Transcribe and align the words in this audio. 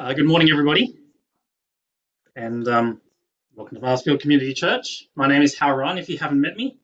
Uh, 0.00 0.12
good 0.12 0.26
morning, 0.26 0.50
everybody, 0.50 0.98
and 2.34 2.66
um, 2.66 3.00
welcome 3.54 3.76
to 3.76 3.80
Marsfield 3.80 4.18
Community 4.18 4.52
Church. 4.52 5.06
My 5.14 5.28
name 5.28 5.40
is 5.40 5.56
Hal 5.56 5.72
Ryan, 5.72 5.98
if 5.98 6.08
you 6.08 6.18
haven't 6.18 6.40
met 6.40 6.56
me, 6.56 6.76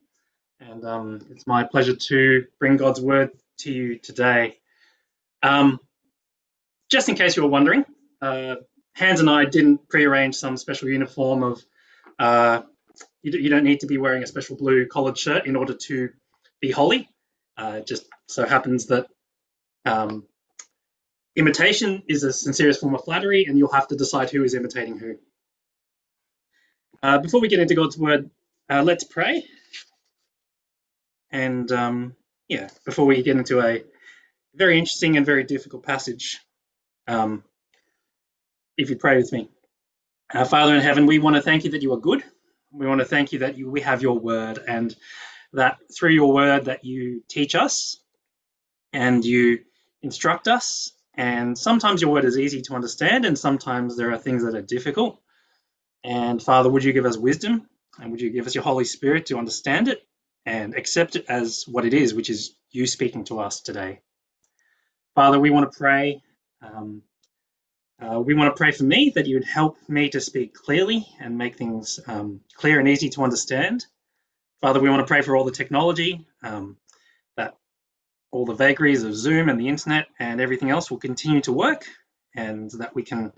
and 0.61 0.85
um, 0.85 1.19
it's 1.29 1.45
my 1.45 1.65
pleasure 1.65 1.93
to 1.93 2.45
bring 2.57 2.77
God's 2.77 3.01
Word 3.01 3.31
to 3.59 3.71
you 3.71 3.99
today. 3.99 4.59
Um, 5.43 5.81
just 6.89 7.09
in 7.09 7.15
case 7.15 7.35
you 7.35 7.43
were 7.43 7.49
wondering, 7.49 7.83
uh, 8.21 8.55
Hans 8.95 9.19
and 9.19 9.29
I 9.29 9.43
didn't 9.43 9.89
pre-arrange 9.89 10.35
some 10.35 10.55
special 10.55 10.87
uniform 10.87 11.43
of, 11.43 11.61
uh, 12.17 12.61
you, 13.23 13.37
you, 13.37 13.49
don't 13.49 13.65
need 13.65 13.81
to 13.81 13.87
be 13.87 13.97
wearing 13.97 14.23
a 14.23 14.27
special 14.27 14.55
blue 14.55 14.87
collared 14.87 15.17
shirt 15.17 15.47
in 15.47 15.57
order 15.57 15.73
to 15.73 16.11
be 16.61 16.71
holy. 16.71 17.09
Uh, 17.57 17.79
it 17.79 17.87
just 17.87 18.05
so 18.27 18.45
happens 18.47 18.85
that 18.85 19.07
um, 19.83 20.25
Imitation 21.35 22.03
is 22.07 22.23
a 22.23 22.33
sincerest 22.33 22.81
form 22.81 22.93
of 22.93 23.03
flattery, 23.03 23.45
and 23.45 23.57
you'll 23.57 23.71
have 23.71 23.87
to 23.87 23.95
decide 23.95 24.29
who 24.29 24.43
is 24.43 24.53
imitating 24.53 24.97
who. 24.97 25.15
Uh, 27.01 27.17
before 27.19 27.39
we 27.39 27.47
get 27.47 27.59
into 27.59 27.73
God's 27.75 27.97
word, 27.97 28.29
uh, 28.69 28.83
let's 28.83 29.03
pray. 29.03 29.43
And 31.31 31.71
um, 31.71 32.15
yeah, 32.47 32.69
before 32.85 33.05
we 33.05 33.23
get 33.23 33.37
into 33.37 33.61
a 33.61 33.83
very 34.55 34.77
interesting 34.77 35.15
and 35.15 35.25
very 35.25 35.45
difficult 35.45 35.83
passage, 35.83 36.39
um, 37.07 37.43
if 38.77 38.89
you 38.89 38.97
pray 38.97 39.15
with 39.17 39.31
me. 39.31 39.49
Father 40.47 40.75
in 40.75 40.81
heaven, 40.81 41.05
we 41.05 41.19
want 41.19 41.35
to 41.35 41.41
thank 41.41 41.65
you 41.65 41.71
that 41.71 41.81
you 41.81 41.91
are 41.93 41.97
good. 41.97 42.23
We 42.71 42.87
want 42.87 42.99
to 42.99 43.05
thank 43.05 43.33
you 43.33 43.39
that 43.39 43.57
you, 43.57 43.69
we 43.69 43.81
have 43.81 44.01
your 44.01 44.17
word 44.17 44.59
and 44.65 44.95
that 45.53 45.77
through 45.93 46.11
your 46.11 46.33
word 46.33 46.65
that 46.65 46.85
you 46.85 47.21
teach 47.27 47.53
us 47.53 47.97
and 48.93 49.25
you 49.25 49.59
instruct 50.01 50.47
us 50.47 50.93
and 51.15 51.57
sometimes 51.57 52.01
your 52.01 52.11
word 52.11 52.25
is 52.25 52.37
easy 52.37 52.61
to 52.63 52.73
understand, 52.75 53.25
and 53.25 53.37
sometimes 53.37 53.97
there 53.97 54.11
are 54.11 54.17
things 54.17 54.43
that 54.43 54.55
are 54.55 54.61
difficult. 54.61 55.19
And 56.03 56.41
Father, 56.41 56.69
would 56.69 56.83
you 56.83 56.93
give 56.93 57.05
us 57.05 57.17
wisdom 57.17 57.67
and 57.99 58.11
would 58.11 58.21
you 58.21 58.29
give 58.31 58.47
us 58.47 58.55
your 58.55 58.63
Holy 58.63 58.85
Spirit 58.85 59.27
to 59.27 59.37
understand 59.37 59.87
it 59.87 60.01
and 60.45 60.75
accept 60.75 61.15
it 61.15 61.25
as 61.27 61.65
what 61.67 61.85
it 61.85 61.93
is, 61.93 62.13
which 62.13 62.29
is 62.29 62.55
you 62.71 62.87
speaking 62.87 63.23
to 63.25 63.39
us 63.39 63.61
today? 63.61 63.99
Father, 65.15 65.39
we 65.39 65.49
want 65.49 65.71
to 65.71 65.77
pray. 65.77 66.23
Um, 66.61 67.03
uh, 68.01 68.19
we 68.19 68.33
want 68.33 68.53
to 68.53 68.57
pray 68.57 68.71
for 68.71 68.83
me 68.83 69.11
that 69.13 69.27
you 69.27 69.35
would 69.35 69.45
help 69.45 69.77
me 69.87 70.09
to 70.09 70.19
speak 70.19 70.53
clearly 70.55 71.05
and 71.19 71.37
make 71.37 71.55
things 71.57 71.99
um, 72.07 72.41
clear 72.55 72.79
and 72.79 72.87
easy 72.87 73.09
to 73.09 73.23
understand. 73.23 73.85
Father, 74.61 74.79
we 74.79 74.89
want 74.89 75.01
to 75.01 75.07
pray 75.07 75.21
for 75.21 75.35
all 75.35 75.43
the 75.43 75.51
technology, 75.51 76.25
um, 76.43 76.77
all 78.31 78.45
the 78.45 78.53
vagaries 78.53 79.03
of 79.03 79.15
Zoom 79.15 79.49
and 79.49 79.59
the 79.59 79.67
internet 79.67 80.07
and 80.19 80.41
everything 80.41 80.69
else 80.69 80.89
will 80.89 80.97
continue 80.99 81.41
to 81.41 81.53
work 81.53 81.85
and 82.35 82.71
that 82.79 82.95
we 82.95 83.03
can 83.03 83.33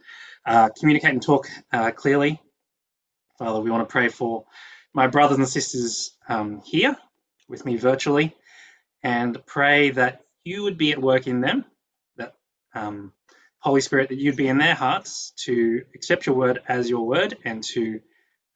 uh, 0.46 0.70
communicate 0.80 1.12
and 1.12 1.22
talk 1.22 1.48
uh, 1.72 1.92
clearly. 1.92 2.40
Father, 3.40 3.60
we 3.60 3.72
want 3.72 3.88
to 3.88 3.92
pray 3.92 4.10
for 4.10 4.46
my 4.94 5.08
brothers 5.08 5.38
and 5.38 5.48
sisters 5.48 6.16
um, 6.30 6.62
here 6.64 6.96
with 7.50 7.66
me 7.66 7.76
virtually 7.78 8.36
and 9.02 9.44
pray 9.46 9.90
that 9.92 10.22
you 10.44 10.64
would 10.64 10.78
be 10.78 10.92
at 10.92 11.02
work 11.02 11.28
in 11.28 11.42
them, 11.42 11.66
that 12.18 12.36
um, 12.76 13.14
Holy 13.60 13.82
Spirit, 13.82 14.10
that 14.10 14.20
you'd 14.20 14.36
be 14.36 14.48
in 14.48 14.58
their 14.58 14.76
hearts 14.76 15.34
to 15.46 15.84
accept 15.96 16.26
your 16.26 16.36
word 16.36 16.60
as 16.68 16.90
your 16.90 17.06
word 17.06 17.38
and 17.44 17.64
to 17.64 18.00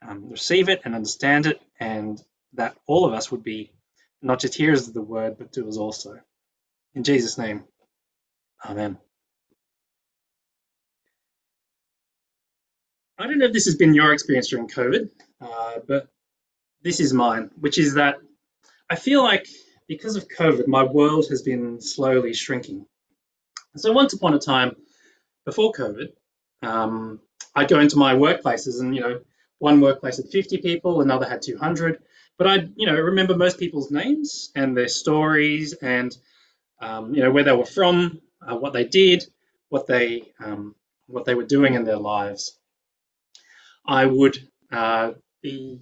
um, 0.07 0.29
receive 0.29 0.69
it 0.69 0.81
and 0.85 0.93
understand 0.93 1.47
it, 1.47 1.61
and 1.79 2.21
that 2.53 2.75
all 2.87 3.05
of 3.05 3.13
us 3.13 3.31
would 3.31 3.43
be 3.43 3.71
not 4.21 4.39
just 4.39 4.55
hearers 4.55 4.87
of 4.87 4.93
the 4.93 5.01
word, 5.01 5.37
but 5.37 5.51
doers 5.51 5.77
also. 5.77 6.19
In 6.95 7.03
Jesus' 7.03 7.37
name, 7.37 7.63
Amen. 8.65 8.97
I 13.19 13.25
don't 13.25 13.39
know 13.39 13.45
if 13.45 13.53
this 13.53 13.65
has 13.65 13.75
been 13.75 13.93
your 13.93 14.13
experience 14.13 14.49
during 14.49 14.67
COVID, 14.67 15.09
uh, 15.41 15.73
but 15.87 16.07
this 16.83 16.99
is 16.99 17.13
mine, 17.13 17.49
which 17.59 17.77
is 17.77 17.95
that 17.95 18.17
I 18.89 18.95
feel 18.95 19.23
like 19.23 19.47
because 19.87 20.15
of 20.15 20.27
COVID, 20.27 20.67
my 20.67 20.83
world 20.83 21.27
has 21.29 21.41
been 21.41 21.81
slowly 21.81 22.33
shrinking. 22.33 22.85
So 23.75 23.91
once 23.91 24.13
upon 24.13 24.33
a 24.33 24.39
time, 24.39 24.75
before 25.45 25.71
COVID, 25.71 26.09
um, 26.61 27.19
I'd 27.55 27.69
go 27.69 27.79
into 27.79 27.97
my 27.97 28.13
workplaces 28.13 28.81
and, 28.81 28.95
you 28.95 29.01
know, 29.01 29.21
one 29.59 29.81
workplace 29.81 30.17
had 30.17 30.29
50 30.29 30.57
people, 30.57 31.01
another 31.01 31.27
had 31.27 31.41
200, 31.41 32.03
but 32.37 32.47
I, 32.47 32.55
you 32.75 32.85
know, 32.85 32.95
remember 32.95 33.35
most 33.35 33.59
people's 33.59 33.91
names 33.91 34.51
and 34.55 34.75
their 34.77 34.87
stories 34.87 35.73
and 35.73 36.15
um, 36.79 37.13
you 37.13 37.21
know, 37.23 37.31
where 37.31 37.43
they 37.43 37.51
were 37.53 37.65
from, 37.65 38.21
uh, 38.41 38.55
what 38.55 38.73
they 38.73 38.85
did, 38.85 39.25
what 39.69 39.87
they 39.87 40.23
um, 40.43 40.75
what 41.07 41.25
they 41.25 41.35
were 41.35 41.45
doing 41.45 41.73
in 41.73 41.83
their 41.83 41.97
lives. 41.97 42.57
I 43.85 44.05
would 44.05 44.37
uh, 44.71 45.13
be 45.41 45.81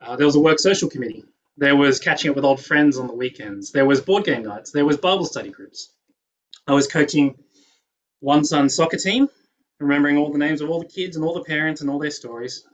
uh, 0.00 0.16
there 0.16 0.26
was 0.26 0.36
a 0.36 0.40
work 0.40 0.58
social 0.58 0.88
committee. 0.88 1.24
There 1.56 1.76
was 1.76 1.98
catching 1.98 2.30
up 2.30 2.36
with 2.36 2.44
old 2.44 2.64
friends 2.64 2.98
on 2.98 3.08
the 3.08 3.14
weekends. 3.14 3.72
There 3.72 3.86
was 3.86 4.00
board 4.00 4.24
game 4.24 4.44
nights. 4.44 4.70
There 4.70 4.86
was 4.86 4.96
Bible 4.96 5.24
study 5.24 5.50
groups. 5.50 5.92
I 6.66 6.72
was 6.72 6.86
coaching 6.86 7.36
one 8.20 8.44
son's 8.44 8.76
soccer 8.76 8.96
team, 8.96 9.28
remembering 9.80 10.16
all 10.18 10.32
the 10.32 10.38
names 10.38 10.60
of 10.60 10.70
all 10.70 10.80
the 10.80 10.88
kids 10.88 11.16
and 11.16 11.24
all 11.24 11.34
the 11.34 11.44
parents 11.44 11.80
and 11.80 11.90
all 11.90 11.98
their 11.98 12.10
stories. 12.10 12.64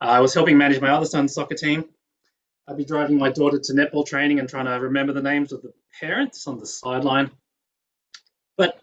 I 0.00 0.20
was 0.20 0.34
helping 0.34 0.58
manage 0.58 0.80
my 0.80 0.90
other 0.90 1.06
son's 1.06 1.34
soccer 1.34 1.54
team. 1.54 1.84
I'd 2.66 2.76
be 2.76 2.84
driving 2.84 3.18
my 3.18 3.30
daughter 3.30 3.58
to 3.58 3.72
netball 3.72 4.06
training 4.06 4.38
and 4.38 4.48
trying 4.48 4.64
to 4.66 4.72
remember 4.72 5.12
the 5.12 5.22
names 5.22 5.52
of 5.52 5.62
the 5.62 5.72
parents 6.00 6.46
on 6.46 6.58
the 6.58 6.66
sideline. 6.66 7.30
But 8.56 8.80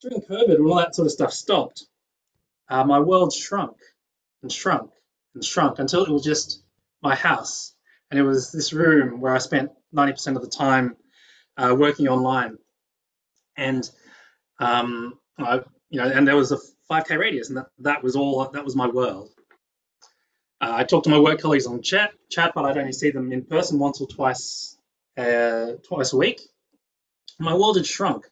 during 0.00 0.22
COVID, 0.22 0.58
when 0.58 0.66
all 0.66 0.76
that 0.76 0.94
sort 0.94 1.06
of 1.06 1.12
stuff 1.12 1.32
stopped, 1.32 1.84
uh, 2.68 2.84
my 2.84 2.98
world 2.98 3.32
shrunk 3.32 3.76
and 4.42 4.50
shrunk 4.50 4.90
and 5.34 5.44
shrunk 5.44 5.78
until 5.78 6.04
it 6.04 6.10
was 6.10 6.24
just 6.24 6.62
my 7.02 7.14
house. 7.14 7.74
And 8.10 8.18
it 8.18 8.24
was 8.24 8.50
this 8.50 8.72
room 8.72 9.20
where 9.20 9.34
I 9.34 9.38
spent 9.38 9.70
90% 9.94 10.36
of 10.36 10.42
the 10.42 10.48
time 10.48 10.96
uh, 11.56 11.74
working 11.78 12.08
online. 12.08 12.58
And, 13.56 13.88
um, 14.58 15.18
I, 15.38 15.60
you 15.90 16.00
know, 16.00 16.08
and 16.08 16.26
there 16.26 16.36
was 16.36 16.50
a 16.50 16.58
5K 16.90 17.18
radius, 17.18 17.48
and 17.48 17.58
that, 17.58 17.66
that 17.78 18.02
was 18.02 18.16
all, 18.16 18.48
that 18.48 18.64
was 18.64 18.74
my 18.74 18.88
world. 18.88 19.30
Uh, 20.60 20.72
I 20.76 20.84
talk 20.84 21.04
to 21.04 21.10
my 21.10 21.18
work 21.18 21.40
colleagues 21.40 21.66
on 21.66 21.82
chat, 21.82 22.12
chat, 22.28 22.52
but 22.54 22.64
I'd 22.64 22.76
only 22.76 22.92
see 22.92 23.10
them 23.10 23.32
in 23.32 23.44
person 23.44 23.78
once 23.78 24.00
or 24.00 24.06
twice, 24.06 24.76
uh, 25.16 25.72
twice 25.88 26.12
a 26.12 26.16
week. 26.16 26.40
My 27.38 27.54
world 27.54 27.76
had 27.76 27.86
shrunk, 27.86 28.26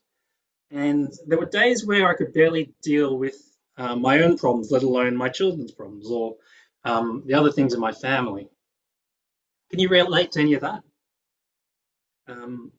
and 0.69 1.11
there 1.25 1.39
were 1.39 1.47
days 1.47 1.85
where 1.85 2.07
I 2.07 2.13
could 2.13 2.33
barely 2.33 2.73
deal 2.83 3.17
with 3.17 3.35
uh, 3.77 3.95
my 3.95 4.21
own 4.21 4.37
problems, 4.37 4.69
let 4.69 4.83
alone 4.83 5.15
my 5.15 5.29
children's 5.29 5.71
problems 5.71 6.07
or 6.09 6.35
um, 6.83 7.23
the 7.25 7.33
other 7.33 7.51
things 7.51 7.73
in 7.73 7.79
my 7.79 7.93
family. 7.93 8.47
Can 9.71 9.79
you 9.79 9.89
relate 9.89 10.33
to 10.33 10.41
any 10.41 10.53
of 10.53 10.61
that? 10.61 10.83
Um, 12.27 12.71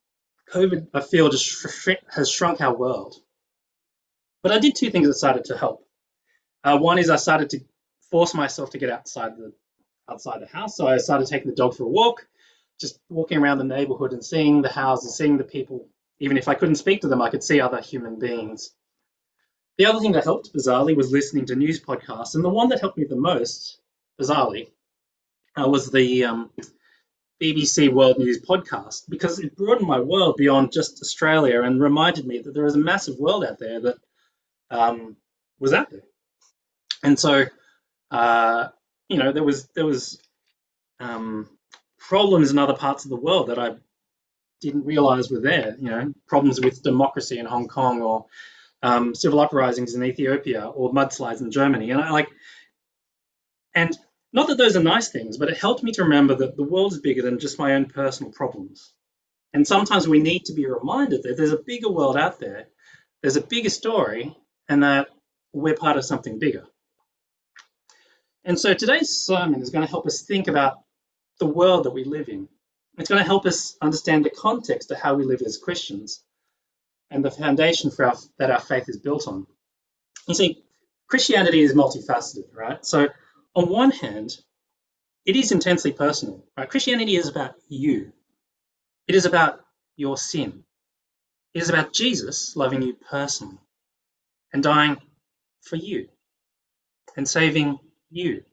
COVID, 0.53 0.88
I 0.94 1.00
feel, 1.00 1.28
just 1.28 1.47
sh 1.47 1.88
has 2.15 2.31
shrunk 2.31 2.61
our 2.61 2.77
world. 2.77 3.17
But 4.43 4.53
I 4.53 4.59
did 4.59 4.77
two 4.77 4.91
things 4.91 5.06
that 5.06 5.15
started 5.15 5.47
to 5.47 5.56
help. 5.56 5.84
Uh, 6.62 6.78
one 6.78 6.99
is 6.99 7.11
I 7.11 7.17
started 7.17 7.50
to 7.50 7.61
force 8.10 8.34
myself 8.34 8.71
to 8.71 8.78
get 8.78 8.91
outside 8.91 9.37
the 9.37 9.53
outside 10.10 10.41
the 10.41 10.47
house. 10.47 10.76
So 10.76 10.87
I 10.87 10.98
started 10.98 11.28
taking 11.28 11.48
the 11.48 11.56
dog 11.56 11.75
for 11.75 11.84
a 11.84 11.88
walk, 11.88 12.26
just 12.81 12.98
walking 13.09 13.38
around 13.38 13.59
the 13.59 13.65
neighborhood 13.65 14.12
and 14.12 14.25
seeing 14.25 14.62
the 14.62 14.69
houses, 14.69 15.16
seeing 15.16 15.38
the 15.38 15.44
people. 15.44 15.88
Even 16.19 16.37
if 16.37 16.49
I 16.49 16.54
couldn't 16.54 16.75
speak 16.75 17.00
to 17.03 17.09
them, 17.09 17.22
I 17.22 17.31
could 17.31 17.43
see 17.43 17.60
other 17.60 17.81
human 17.81 18.19
beings. 18.19 18.72
The 19.78 19.87
other 19.87 20.00
thing 20.00 20.12
that 20.12 20.25
helped, 20.25 20.53
bizarrely, 20.53 20.94
was 20.94 21.10
listening 21.10 21.47
to 21.47 21.54
news 21.56 21.81
podcasts. 21.81 22.34
And 22.34 22.44
the 22.44 22.50
one 22.50 22.69
that 22.69 22.81
helped 22.81 22.99
me 22.99 23.04
the 23.04 23.16
most, 23.16 23.81
bizarrely, 24.20 24.69
uh, 25.56 25.69
was 25.69 25.91
the 25.91 26.25
um, 26.25 26.50
BBC 27.41 27.91
World 27.91 28.19
News 28.19 28.43
podcast 28.43 29.09
because 29.09 29.38
it 29.38 29.56
broadened 29.56 29.88
my 29.88 30.00
world 30.00 30.37
beyond 30.37 30.72
just 30.72 31.00
Australia 31.00 31.62
and 31.62 31.81
reminded 31.81 32.26
me 32.26 32.41
that 32.41 32.53
there 32.53 32.66
is 32.66 32.75
a 32.75 32.78
massive 32.78 33.19
world 33.19 33.44
out 33.44 33.58
there 33.58 33.81
that 33.81 33.96
um, 34.70 35.17
was 35.58 35.73
out 35.73 35.90
there. 35.90 36.02
And 37.02 37.19
so 37.19 37.46
uh, 38.11 38.69
you 39.09 39.19
know, 39.19 39.33
there 39.33 39.45
was 39.45 39.69
there 39.75 39.87
was 39.87 40.21
um, 41.01 41.49
problems 41.99 42.51
in 42.51 42.59
other 42.59 42.75
parts 42.75 43.05
of 43.05 43.11
the 43.11 43.17
world 43.17 43.49
that 43.49 43.59
I 43.59 43.77
didn't 44.61 44.87
realize 44.87 45.31
were 45.31 45.41
there. 45.41 45.77
You 45.79 45.91
know, 45.91 46.15
problems 46.27 46.61
with 46.61 46.83
democracy 46.83 47.39
in 47.39 47.47
Hong 47.47 47.69
Kong 47.69 48.03
or 48.03 48.27
um, 48.83 49.15
civil 49.15 49.41
uprisings 49.41 49.95
in 49.95 50.05
Ethiopia 50.05 50.67
or 50.67 50.93
mudslides 50.93 51.41
in 51.41 51.51
Germany, 51.51 51.91
and 51.91 52.01
I 52.01 52.11
like, 52.11 52.29
and 53.75 53.97
not 54.33 54.49
that 54.49 54.59
those 54.59 54.77
are 54.77 54.83
nice 54.83 55.09
things, 55.09 55.39
but 55.39 55.51
it 55.51 55.59
helped 55.59 55.83
me 55.83 55.93
to 55.93 56.05
remember 56.05 56.35
that 56.37 56.57
the 56.57 56.62
world 56.62 56.93
is 56.93 57.01
bigger 57.01 57.23
than 57.23 57.39
just 57.41 57.59
my 57.59 57.75
own 57.75 57.87
personal 57.87 58.33
problems. 58.33 58.93
And 59.53 59.67
sometimes 59.67 60.07
we 60.07 60.21
need 60.21 60.45
to 60.47 60.55
be 60.55 60.67
reminded 60.67 61.25
that 61.25 61.37
there's 61.37 61.53
a 61.53 61.57
bigger 61.59 61.91
world 61.91 62.17
out 62.17 62.39
there, 62.39 62.69
there's 63.23 63.37
a 63.37 63.41
bigger 63.43 63.71
story, 63.71 64.37
and 64.69 64.85
that 64.85 65.09
we're 65.53 65.75
part 65.75 65.97
of 65.97 66.05
something 66.05 66.39
bigger. 66.39 66.67
And 68.44 68.58
so 68.58 68.75
today's 68.75 69.10
sermon 69.10 69.60
is 69.60 69.70
going 69.70 69.84
to 69.84 69.90
help 69.90 70.06
us 70.06 70.22
think 70.22 70.48
about 70.48 70.78
the 71.38 71.46
world 71.46 71.84
that 71.84 71.90
we 71.90 72.04
live 72.04 72.28
in. 72.28 72.48
It's 72.98 73.08
going 73.08 73.20
to 73.20 73.26
help 73.26 73.46
us 73.46 73.76
understand 73.81 74.25
the 74.25 74.31
context 74.31 74.90
of 74.90 74.98
how 74.98 75.14
we 75.14 75.25
live 75.25 75.42
as 75.42 75.58
Christians 75.58 76.22
and 77.10 77.25
the 77.25 77.31
foundation 77.31 77.90
for 77.90 78.06
our, 78.06 78.14
that 78.38 78.50
our 78.50 78.60
faith 78.60 78.88
is 78.88 78.98
built 78.98 79.26
on. 79.26 79.46
You 80.28 80.34
see, 80.34 80.62
Christianity 81.08 81.60
is 81.60 81.75
multifaceted, 81.75 82.54
right? 82.54 82.84
So, 82.84 83.08
on 83.54 83.69
one 83.69 83.90
hand, 83.90 84.37
it 85.26 85.37
is 85.37 85.52
intensely 85.52 85.92
personal, 85.92 86.44
right? 86.56 86.69
Christianity 86.69 87.16
is 87.16 87.28
about 87.28 87.54
you, 87.69 88.12
it 89.08 89.14
is 89.14 89.26
about 89.26 89.60
your 89.96 90.16
sin, 90.16 90.64
it 91.54 91.62
is 91.62 91.69
about 91.69 91.92
Jesus 91.92 92.54
loving 92.54 92.82
you 92.82 92.94
personally 93.10 93.58
and 94.52 94.62
dying 94.62 94.98
for 95.62 95.76
you 95.76 96.08
and 97.16 97.28
saving 97.28 97.78
you. 98.11 98.45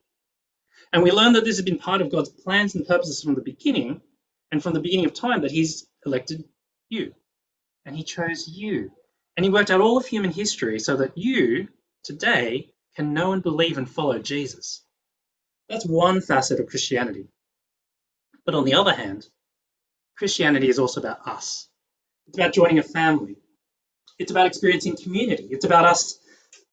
And 0.92 1.02
we 1.02 1.10
learn 1.10 1.34
that 1.34 1.44
this 1.44 1.56
has 1.56 1.64
been 1.64 1.78
part 1.78 2.00
of 2.00 2.10
God's 2.10 2.30
plans 2.30 2.74
and 2.74 2.86
purposes 2.86 3.22
from 3.22 3.34
the 3.34 3.42
beginning 3.42 4.00
and 4.50 4.62
from 4.62 4.72
the 4.72 4.80
beginning 4.80 5.06
of 5.06 5.14
time 5.14 5.42
that 5.42 5.50
He's 5.50 5.86
elected 6.06 6.44
you 6.88 7.14
and 7.84 7.96
He 7.96 8.04
chose 8.04 8.48
you. 8.48 8.90
And 9.36 9.44
He 9.44 9.50
worked 9.50 9.70
out 9.70 9.80
all 9.80 9.96
of 9.98 10.06
human 10.06 10.30
history 10.30 10.78
so 10.78 10.96
that 10.96 11.16
you 11.16 11.68
today 12.04 12.72
can 12.96 13.12
know 13.12 13.32
and 13.32 13.42
believe 13.42 13.78
and 13.78 13.88
follow 13.88 14.18
Jesus. 14.18 14.82
That's 15.68 15.86
one 15.86 16.20
facet 16.20 16.60
of 16.60 16.68
Christianity. 16.68 17.28
But 18.44 18.54
on 18.54 18.64
the 18.64 18.74
other 18.74 18.94
hand, 18.94 19.26
Christianity 20.16 20.68
is 20.68 20.78
also 20.78 21.00
about 21.00 21.26
us. 21.28 21.68
It's 22.26 22.38
about 22.38 22.54
joining 22.54 22.78
a 22.78 22.82
family. 22.82 23.36
It's 24.18 24.30
about 24.30 24.46
experiencing 24.46 24.96
community. 24.96 25.48
It's 25.50 25.64
about 25.64 25.84
us, 25.84 26.18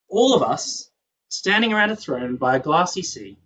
all 0.09 0.33
of 0.33 0.41
us, 0.41 0.89
standing 1.35 1.73
around 1.73 1.91
a 1.91 1.95
throne 1.95 2.37
by 2.37 2.55
a 2.55 2.59
glassy 2.59 3.01
sea, 3.01 3.37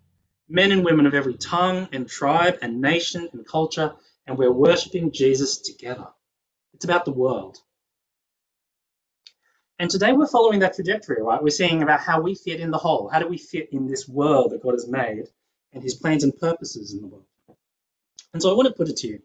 men 0.47 0.71
and 0.71 0.85
women 0.85 1.05
of 1.05 1.13
every 1.13 1.35
tongue 1.35 1.89
and 1.91 2.07
tribe 2.07 2.57
and 2.61 2.81
nation 2.81 3.27
and 3.33 3.47
culture, 3.47 3.93
and 4.27 4.37
we're 4.37 4.51
worshipping 4.51 5.11
Jesus 5.11 5.57
together. 5.57 6.07
It's 6.73 6.85
about 6.85 7.05
the 7.05 7.11
world. 7.11 7.57
And 9.79 9.89
today 9.89 10.11
we're 10.11 10.27
following 10.27 10.59
that 10.59 10.75
trajectory, 10.75 11.21
right? 11.21 11.41
We're 11.41 11.49
seeing 11.49 11.81
about 11.81 12.01
how 12.01 12.21
we 12.21 12.35
fit 12.35 12.59
in 12.59 12.69
the 12.69 12.77
whole. 12.77 13.09
How 13.09 13.19
do 13.19 13.27
we 13.27 13.37
fit 13.37 13.69
in 13.71 13.87
this 13.87 14.07
world 14.07 14.51
that 14.51 14.61
God 14.61 14.73
has 14.73 14.87
made 14.87 15.25
and 15.73 15.81
his 15.81 15.95
plans 15.95 16.23
and 16.23 16.37
purposes 16.37 16.93
in 16.93 17.01
the 17.01 17.07
world? 17.07 17.25
And 18.33 18.41
so 18.41 18.51
I 18.51 18.55
want 18.55 18.67
to 18.67 18.73
put 18.73 18.89
it 18.89 18.97
to 18.97 19.07
you 19.07 19.21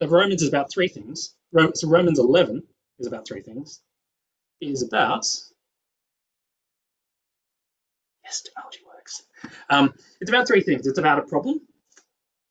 that 0.00 0.08
Romans 0.08 0.42
is 0.42 0.48
about 0.48 0.70
three 0.70 0.88
things. 0.88 1.34
So 1.74 1.88
Romans 1.88 2.18
11 2.18 2.62
is 2.98 3.06
about 3.06 3.26
three 3.26 3.42
things. 3.42 3.80
It 4.60 4.68
is 4.68 4.82
about, 4.82 5.24
yes, 8.30 8.42
technology 8.42 8.80
works. 8.86 9.22
Um, 9.68 9.92
it's 10.20 10.30
about 10.30 10.46
three 10.46 10.62
things. 10.62 10.86
It's 10.86 10.98
about 10.98 11.18
a 11.18 11.22
problem, 11.22 11.60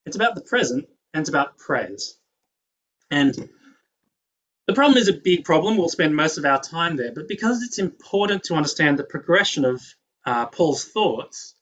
it's 0.05 0.17
about 0.17 0.35
the 0.35 0.41
present, 0.41 0.85
and 1.13 1.21
it's 1.21 1.29
about 1.29 1.57
praise. 1.57 2.17
And 3.09 3.33
the 4.67 4.73
problem 4.73 4.97
is 4.97 5.07
a 5.07 5.13
big 5.13 5.45
problem. 5.45 5.77
We'll 5.77 5.89
spend 5.89 6.15
most 6.15 6.37
of 6.37 6.45
our 6.45 6.61
time 6.61 6.97
there, 6.97 7.13
but 7.13 7.27
because 7.27 7.63
it's 7.63 7.79
important 7.79 8.43
to 8.45 8.55
understand 8.55 8.99
the 8.99 9.03
progression 9.03 9.65
of 9.65 9.81
uh, 10.25 10.45
Paul's 10.47 10.85
thoughts, 10.85 11.55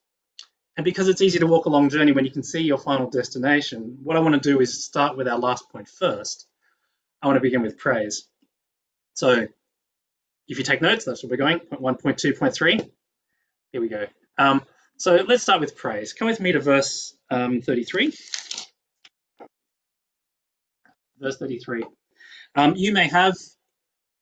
and 0.75 0.83
because 0.83 1.07
it's 1.07 1.21
easy 1.21 1.39
to 1.39 1.47
walk 1.47 1.65
a 1.65 1.69
long 1.69 1.89
journey 1.89 2.11
when 2.11 2.25
you 2.25 2.31
can 2.31 2.43
see 2.43 2.61
your 2.61 2.77
final 2.77 3.09
destination, 3.09 3.99
what 4.03 4.17
I 4.17 4.19
want 4.19 4.35
to 4.35 4.49
do 4.51 4.59
is 4.59 4.83
start 4.83 5.15
with 5.15 5.27
our 5.27 5.39
last 5.39 5.69
point 5.69 5.87
first. 5.87 6.47
I 7.21 7.27
want 7.27 7.37
to 7.37 7.41
begin 7.41 7.61
with 7.61 7.77
praise. 7.77 8.27
So 9.13 9.47
if 10.47 10.57
you 10.57 10.63
take 10.63 10.81
notes, 10.81 11.05
that's 11.05 11.23
where 11.23 11.31
we're 11.31 11.37
going, 11.37 11.59
point 11.59 11.81
one, 11.81 11.95
point 11.95 12.17
two, 12.17 12.33
point 12.33 12.53
three. 12.53 12.79
Here 13.77 13.81
we 13.83 13.89
go. 13.89 14.07
Um, 14.39 14.63
so 14.97 15.23
let's 15.27 15.43
start 15.43 15.59
with 15.59 15.77
praise. 15.77 16.11
Come 16.11 16.27
with 16.27 16.39
me 16.39 16.51
to 16.51 16.59
verse 16.59 17.15
um, 17.29 17.61
33. 17.61 18.11
Verse 21.19 21.37
33. 21.37 21.83
Um, 22.55 22.73
you 22.75 22.91
may 22.91 23.07
have 23.07 23.35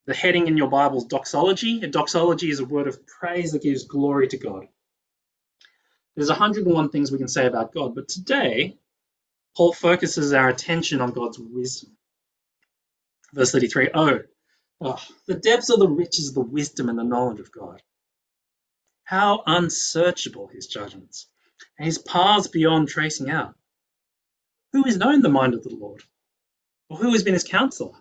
the 0.07 0.13
heading 0.13 0.47
in 0.47 0.57
your 0.57 0.67
Bible's 0.69 1.05
doxology. 1.05 1.81
A 1.83 1.87
doxology 1.87 2.49
is 2.49 2.59
a 2.59 2.65
word 2.65 2.89
of 2.89 3.07
praise 3.07 3.53
that 3.53 3.61
gives 3.61 3.85
glory 3.85 4.27
to 4.27 4.37
God. 4.37 4.67
There's 6.17 6.27
101 6.27 6.89
things 6.89 7.09
we 7.09 7.17
can 7.17 7.29
say 7.29 7.45
about 7.47 7.73
God, 7.73 7.95
but 7.95 8.09
today, 8.09 8.75
Paul 9.55 9.71
focuses 9.71 10.33
our 10.33 10.49
attention 10.49 10.99
on 10.99 11.11
God's 11.11 11.39
wisdom. 11.39 11.95
Verse 13.33 13.53
33 13.53 13.91
Oh, 13.93 14.19
oh, 14.81 15.01
the 15.27 15.35
depths 15.35 15.69
of 15.69 15.79
the 15.79 15.87
riches 15.87 16.27
of 16.27 16.33
the 16.35 16.41
wisdom 16.41 16.89
and 16.89 16.99
the 16.99 17.05
knowledge 17.05 17.39
of 17.39 17.53
God. 17.53 17.81
How 19.05 19.43
unsearchable 19.45 20.47
his 20.47 20.67
judgments, 20.67 21.27
and 21.77 21.85
his 21.85 21.99
paths 21.99 22.47
beyond 22.47 22.87
tracing 22.89 23.29
out. 23.29 23.55
Who 24.73 24.83
has 24.83 24.97
known 24.97 25.21
the 25.21 25.29
mind 25.29 25.53
of 25.53 25.63
the 25.63 25.75
Lord? 25.75 26.03
Or 26.89 26.97
who 26.97 27.13
has 27.13 27.23
been 27.23 27.33
his 27.33 27.43
counselor? 27.43 27.93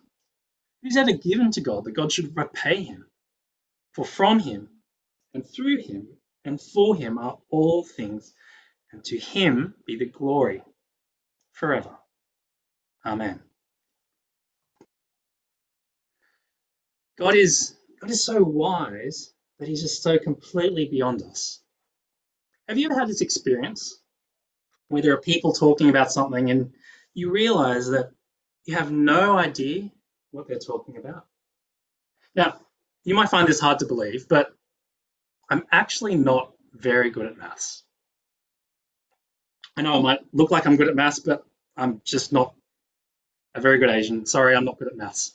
Who's 0.83 0.97
ever 0.97 1.13
given 1.13 1.51
to 1.53 1.61
God 1.61 1.85
that 1.85 1.93
God 1.93 2.11
should 2.11 2.37
repay 2.37 2.83
him? 2.83 3.07
For 3.93 4.05
from 4.05 4.39
him 4.41 4.69
and 5.35 5.47
through 5.47 5.83
him 5.83 6.09
and 6.45 6.61
for 6.61 6.97
him 6.97 7.19
are 7.19 7.39
all 7.51 7.85
things, 7.85 8.35
and 8.91 9.05
to 9.05 9.19
him 9.19 9.75
be 9.87 9.97
the 9.97 10.07
glory 10.07 10.63
forever. 11.53 11.97
Amen. 13.05 13.43
God 17.19 17.37
is, 17.37 17.77
God 18.01 18.11
is 18.11 18.25
so 18.25 18.43
wise 18.43 19.34
that 19.59 19.69
he's 19.69 19.83
just 19.83 20.03
so 20.03 20.19
completely 20.19 20.87
beyond 20.87 21.23
us. 21.23 21.61
Have 22.69 22.79
you 22.79 22.87
ever 22.91 22.99
had 22.99 23.09
this 23.09 23.21
experience 23.21 24.01
where 24.89 25.03
there 25.03 25.15
are 25.15 25.21
people 25.21 25.53
talking 25.53 25.91
about 25.91 26.13
something 26.13 26.51
and 26.51 26.73
you 27.13 27.31
realize 27.31 27.89
that 27.91 28.11
you 28.65 28.75
have 28.75 28.91
no 28.91 29.37
idea 29.39 29.91
what 30.31 30.49
they're 30.49 30.59
talking 30.59 30.97
about? 30.97 31.27
Now, 32.35 32.57
you 33.05 33.15
might 33.15 33.29
find 33.29 33.47
this 33.47 33.61
hard 33.61 33.79
to 33.81 33.87
believe, 33.87 34.29
but 34.29 34.55
I'm 35.49 35.65
actually 35.71 36.17
not 36.17 36.53
very 36.73 37.11
good 37.11 37.27
at 37.27 37.37
maths. 37.37 37.85
I 39.77 39.83
know 39.83 39.99
I 39.99 40.03
might 40.03 40.21
look 40.33 40.51
like 40.51 40.67
I'm 40.67 40.77
good 40.77 40.89
at 40.89 40.97
maths, 40.97 41.21
but 41.21 41.45
I'm 41.77 42.01
just 42.05 42.33
not 42.33 42.55
a 43.55 43.61
very 43.61 43.79
good 43.79 43.91
Asian. 43.91 44.27
Sorry, 44.27 44.57
I'm 44.57 44.65
not 44.65 44.79
good 44.79 44.89
at 44.89 44.97
maths. 44.97 45.33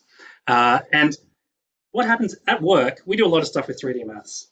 Uh, 0.47 0.79
and 0.91 1.15
what 1.91 2.05
happens 2.05 2.35
at 2.47 2.61
work, 2.61 3.01
we 3.05 3.17
do 3.17 3.25
a 3.25 3.29
lot 3.29 3.39
of 3.39 3.47
stuff 3.47 3.67
with 3.67 3.81
3D 3.81 4.05
maths. 4.05 4.47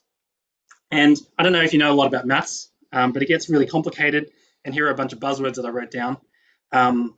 And 0.90 1.16
I 1.38 1.42
don't 1.42 1.52
know 1.52 1.62
if 1.62 1.72
you 1.72 1.78
know 1.78 1.92
a 1.92 1.94
lot 1.94 2.06
about 2.06 2.26
maths, 2.26 2.70
um, 2.92 3.12
but 3.12 3.22
it 3.22 3.28
gets 3.28 3.48
really 3.48 3.66
complicated. 3.66 4.30
And 4.64 4.74
here 4.74 4.86
are 4.86 4.90
a 4.90 4.96
bunch 4.96 5.12
of 5.12 5.20
buzzwords 5.20 5.54
that 5.54 5.66
I 5.66 5.70
wrote 5.70 5.90
down, 5.90 6.16
um, 6.72 7.16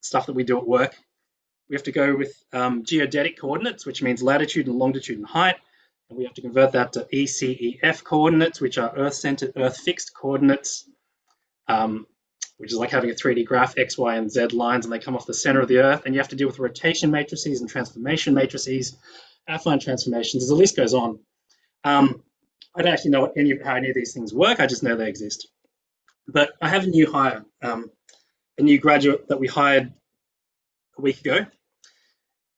stuff 0.00 0.26
that 0.26 0.32
we 0.32 0.44
do 0.44 0.58
at 0.58 0.66
work. 0.66 0.96
We 1.68 1.76
have 1.76 1.84
to 1.84 1.92
go 1.92 2.16
with 2.16 2.34
um, 2.52 2.84
geodetic 2.84 3.38
coordinates, 3.38 3.86
which 3.86 4.02
means 4.02 4.22
latitude 4.22 4.66
and 4.66 4.76
longitude 4.76 5.18
and 5.18 5.26
height. 5.26 5.56
And 6.08 6.18
we 6.18 6.24
have 6.24 6.34
to 6.34 6.42
convert 6.42 6.72
that 6.72 6.92
to 6.94 7.06
ECEF 7.12 8.04
coordinates, 8.04 8.60
which 8.60 8.78
are 8.78 8.94
Earth-centered, 8.94 9.52
Earth-fixed 9.56 10.14
coordinates, 10.14 10.88
um, 11.68 12.06
which 12.58 12.72
is 12.72 12.78
like 12.78 12.90
having 12.90 13.10
a 13.10 13.14
3D 13.14 13.46
graph, 13.46 13.78
X, 13.78 13.96
Y, 13.96 14.16
and 14.16 14.30
Z 14.30 14.48
lines, 14.48 14.84
and 14.84 14.92
they 14.92 14.98
come 14.98 15.16
off 15.16 15.24
the 15.24 15.32
center 15.32 15.60
of 15.60 15.68
the 15.68 15.78
Earth. 15.78 16.02
And 16.04 16.14
you 16.14 16.20
have 16.20 16.28
to 16.28 16.36
deal 16.36 16.48
with 16.48 16.58
rotation 16.58 17.10
matrices 17.10 17.60
and 17.60 17.70
transformation 17.70 18.34
matrices, 18.34 18.96
affine 19.48 19.80
transformations, 19.80 20.42
as 20.44 20.48
the 20.48 20.54
list 20.54 20.76
goes 20.76 20.94
on. 20.94 21.18
Um, 21.84 22.22
I 22.74 22.82
don't 22.82 22.92
actually 22.92 23.10
know 23.10 23.22
what 23.22 23.32
any 23.36 23.58
how 23.62 23.74
any 23.74 23.88
of 23.90 23.94
these 23.94 24.14
things 24.14 24.32
work. 24.32 24.60
I 24.60 24.66
just 24.66 24.82
know 24.82 24.96
they 24.96 25.08
exist. 25.08 25.48
But 26.26 26.52
I 26.60 26.68
have 26.68 26.84
a 26.84 26.88
new 26.88 27.10
hire, 27.10 27.44
um, 27.62 27.90
a 28.58 28.62
new 28.62 28.78
graduate 28.78 29.28
that 29.28 29.40
we 29.40 29.48
hired 29.48 29.92
a 30.96 31.02
week 31.02 31.20
ago, 31.20 31.46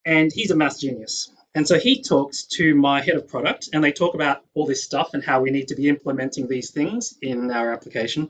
and 0.04 0.30
he's 0.32 0.50
a 0.50 0.56
math 0.56 0.80
genius. 0.80 1.30
And 1.54 1.66
so 1.66 1.78
he 1.78 2.02
talks 2.02 2.46
to 2.56 2.74
my 2.74 3.00
head 3.00 3.14
of 3.16 3.28
product, 3.28 3.70
and 3.72 3.82
they 3.82 3.92
talk 3.92 4.14
about 4.14 4.42
all 4.54 4.66
this 4.66 4.84
stuff 4.84 5.14
and 5.14 5.22
how 5.22 5.40
we 5.40 5.50
need 5.50 5.68
to 5.68 5.76
be 5.76 5.88
implementing 5.88 6.48
these 6.48 6.72
things 6.72 7.14
in 7.22 7.50
our 7.50 7.72
application 7.72 8.28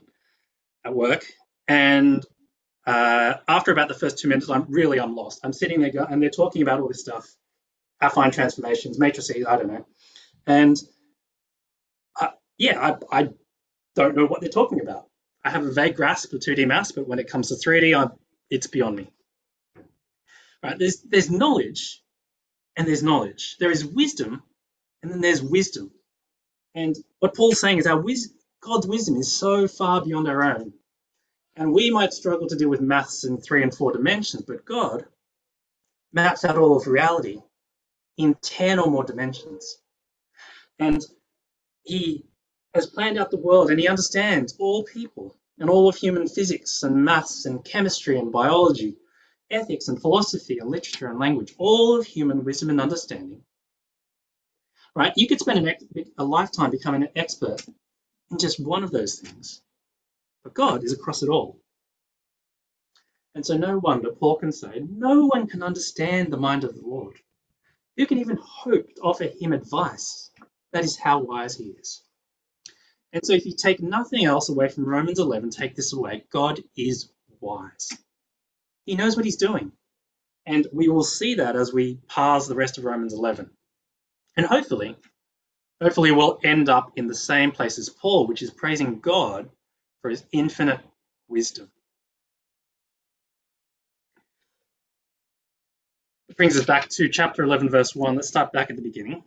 at 0.85 0.93
work. 0.93 1.25
And 1.67 2.23
uh, 2.85 3.35
after 3.47 3.71
about 3.71 3.87
the 3.87 3.95
first 3.95 4.19
two 4.19 4.27
minutes, 4.27 4.49
I'm 4.49 4.65
really 4.69 4.99
I'm 4.99 5.15
lost. 5.15 5.39
I'm 5.43 5.53
sitting 5.53 5.81
there 5.81 5.91
and 6.09 6.21
they're 6.21 6.29
talking 6.29 6.61
about 6.61 6.79
all 6.79 6.87
this 6.87 7.01
stuff, 7.01 7.27
affine 8.03 8.33
transformations, 8.33 8.99
matrices, 8.99 9.45
I 9.47 9.57
don't 9.57 9.67
know. 9.67 9.85
And 10.47 10.77
uh, 12.21 12.29
yeah, 12.57 12.97
I, 13.11 13.19
I 13.21 13.29
don't 13.95 14.15
know 14.15 14.25
what 14.27 14.41
they're 14.41 14.49
talking 14.49 14.81
about. 14.81 15.07
I 15.45 15.51
have 15.51 15.65
a 15.65 15.71
vague 15.71 15.95
grasp 15.97 16.33
of 16.33 16.41
2D 16.41 16.67
maths, 16.67 16.91
but 16.93 17.07
when 17.07 17.19
it 17.19 17.29
comes 17.29 17.49
to 17.49 17.55
3D, 17.55 17.97
I'm, 17.99 18.11
it's 18.49 18.67
beyond 18.67 18.97
me. 18.97 19.11
Right? 20.63 20.79
There's 20.79 21.01
there's 21.03 21.31
knowledge 21.31 22.01
and 22.77 22.87
there's 22.87 23.03
knowledge. 23.03 23.57
There 23.59 23.71
is 23.71 23.85
wisdom, 23.85 24.43
and 25.03 25.11
then 25.11 25.21
there's 25.21 25.41
wisdom. 25.43 25.91
And 26.75 26.95
what 27.19 27.35
Paul's 27.35 27.61
saying 27.61 27.79
is 27.79 27.87
our 27.87 27.99
wis- 28.01 28.33
God's 28.61 28.87
wisdom 28.87 29.17
is 29.17 29.33
so 29.37 29.67
far 29.67 30.03
beyond 30.05 30.27
our 30.29 30.43
own. 30.43 30.73
And 31.57 31.73
we 31.73 31.91
might 31.91 32.13
struggle 32.13 32.47
to 32.49 32.55
deal 32.57 32.69
with 32.69 32.81
maths 32.81 33.25
in 33.25 33.37
three 33.41 33.63
and 33.63 33.75
four 33.75 33.93
dimensions, 33.93 34.43
but 34.43 34.65
God 34.65 35.05
maps 36.13 36.45
out 36.45 36.57
all 36.57 36.77
of 36.77 36.87
reality 36.87 37.39
in 38.17 38.35
10 38.41 38.79
or 38.79 38.89
more 38.89 39.03
dimensions. 39.03 39.77
And 40.79 41.03
he 41.83 42.25
has 42.73 42.87
planned 42.87 43.17
out 43.17 43.31
the 43.31 43.37
world 43.37 43.69
and 43.71 43.79
he 43.79 43.87
understands 43.87 44.55
all 44.59 44.83
people 44.83 45.37
and 45.59 45.69
all 45.69 45.87
of 45.87 45.95
human 45.95 46.27
physics 46.27 46.83
and 46.83 47.05
maths 47.05 47.45
and 47.45 47.63
chemistry 47.63 48.19
and 48.19 48.31
biology 48.31 48.97
ethics 49.51 49.87
and 49.87 50.01
philosophy 50.01 50.59
and 50.59 50.69
literature 50.69 51.07
and 51.07 51.19
language, 51.19 51.53
all 51.57 51.99
of 51.99 52.05
human 52.05 52.43
wisdom 52.43 52.69
and 52.69 52.81
understanding, 52.81 53.41
right? 54.95 55.13
You 55.15 55.27
could 55.27 55.39
spend 55.39 55.67
a 56.17 56.23
lifetime 56.23 56.71
becoming 56.71 57.03
an 57.03 57.09
expert 57.15 57.61
in 58.31 58.37
just 58.39 58.59
one 58.59 58.83
of 58.83 58.91
those 58.91 59.19
things, 59.19 59.61
but 60.43 60.53
God 60.53 60.83
is 60.83 60.93
across 60.93 61.23
it 61.23 61.29
all. 61.29 61.59
And 63.35 63.45
so, 63.45 63.57
no 63.57 63.79
wonder 63.79 64.11
Paul 64.11 64.37
can 64.37 64.51
say, 64.51 64.81
No 64.89 65.25
one 65.25 65.47
can 65.47 65.63
understand 65.63 66.31
the 66.31 66.37
mind 66.37 66.63
of 66.63 66.75
the 66.75 66.81
Lord. 66.81 67.17
Who 67.97 68.05
can 68.05 68.19
even 68.19 68.37
hope 68.41 68.93
to 68.95 69.01
offer 69.01 69.25
him 69.25 69.53
advice? 69.53 70.31
That 70.73 70.83
is 70.83 70.97
how 70.97 71.19
wise 71.19 71.55
he 71.55 71.65
is. 71.65 72.03
And 73.13 73.25
so, 73.25 73.33
if 73.33 73.45
you 73.45 73.53
take 73.55 73.81
nothing 73.81 74.25
else 74.25 74.49
away 74.49 74.67
from 74.67 74.85
Romans 74.85 75.19
11, 75.19 75.49
take 75.49 75.75
this 75.75 75.93
away 75.93 76.25
God 76.31 76.61
is 76.75 77.09
wise. 77.39 77.89
He 78.85 78.95
knows 78.95 79.15
what 79.15 79.25
he's 79.25 79.37
doing. 79.37 79.71
And 80.45 80.67
we 80.73 80.89
will 80.89 81.03
see 81.03 81.35
that 81.35 81.55
as 81.55 81.73
we 81.73 81.99
parse 82.07 82.47
the 82.47 82.55
rest 82.55 82.77
of 82.77 82.83
Romans 82.83 83.13
11. 83.13 83.49
And 84.37 84.45
hopefully, 84.45 84.97
hopefully 85.81 86.11
we'll 86.11 86.39
end 86.43 86.69
up 86.69 86.91
in 86.97 87.07
the 87.07 87.15
same 87.15 87.51
place 87.51 87.79
as 87.79 87.89
Paul, 87.89 88.27
which 88.27 88.41
is 88.41 88.51
praising 88.51 88.99
God 88.99 89.49
for 90.01 90.09
his 90.09 90.25
infinite 90.31 90.81
wisdom. 91.27 91.71
Brings 96.37 96.57
us 96.57 96.65
back 96.65 96.89
to 96.89 97.07
chapter 97.09 97.43
11, 97.43 97.69
verse 97.69 97.95
1. 97.95 98.15
Let's 98.15 98.27
start 98.27 98.51
back 98.51 98.69
at 98.69 98.75
the 98.75 98.81
beginning. 98.81 99.23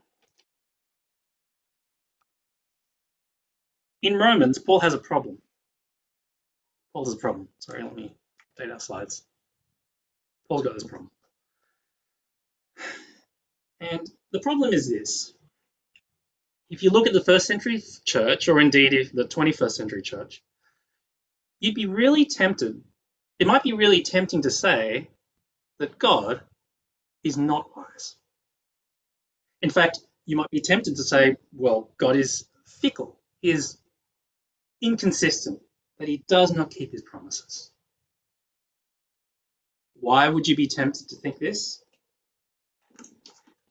In 4.03 4.17
Romans, 4.17 4.59
Paul 4.59 4.81
has 4.81 4.95
a 4.95 4.99
problem. 4.99 5.39
Paul 6.93 7.05
has 7.05 7.15
a 7.15 7.19
problem. 7.19 7.49
Sorry, 7.59 7.83
let 7.83 7.95
me 7.95 8.15
update 8.59 8.73
our 8.73 8.79
slides. 8.79 9.25
Paul's 10.49 10.63
got 10.63 10.75
this 10.75 10.85
problem. 10.85 11.11
And 13.81 14.09
the 14.33 14.41
problem 14.41 14.73
is 14.73 14.89
this. 14.89 15.33
If 16.71 16.83
you 16.83 16.91
look 16.91 17.07
at 17.07 17.13
the 17.13 17.25
first 17.25 17.47
century 17.47 17.83
church, 18.05 18.49
or 18.49 18.61
indeed 18.61 19.11
the 19.15 19.25
21st 19.25 19.71
century 19.71 20.03
church, 20.03 20.43
you'd 21.61 21.75
be 21.75 21.87
really 21.87 22.25
tempted, 22.25 22.83
it 23.39 23.47
might 23.47 23.63
be 23.63 23.73
really 23.73 24.03
tempting 24.03 24.43
to 24.43 24.51
say 24.51 25.09
that 25.79 25.99
God 25.99 26.43
is 27.25 27.37
not 27.37 27.77
wise. 27.77 28.17
In 29.63 29.71
fact, 29.71 29.99
you 30.27 30.37
might 30.37 30.51
be 30.51 30.61
tempted 30.61 30.97
to 30.97 31.03
say, 31.03 31.37
well, 31.53 31.91
God 31.99 32.17
is 32.17 32.49
fickle, 32.67 33.19
he 33.41 33.51
is 33.51 33.79
inconsistent, 34.81 35.61
that 35.99 36.09
he 36.09 36.23
does 36.29 36.53
not 36.53 36.71
keep 36.71 36.93
his 36.93 37.03
promises. 37.03 37.73
Why 40.01 40.29
would 40.29 40.47
you 40.47 40.55
be 40.55 40.69
tempted 40.69 41.09
to 41.09 41.17
think 41.17 41.39
this? 41.39 41.83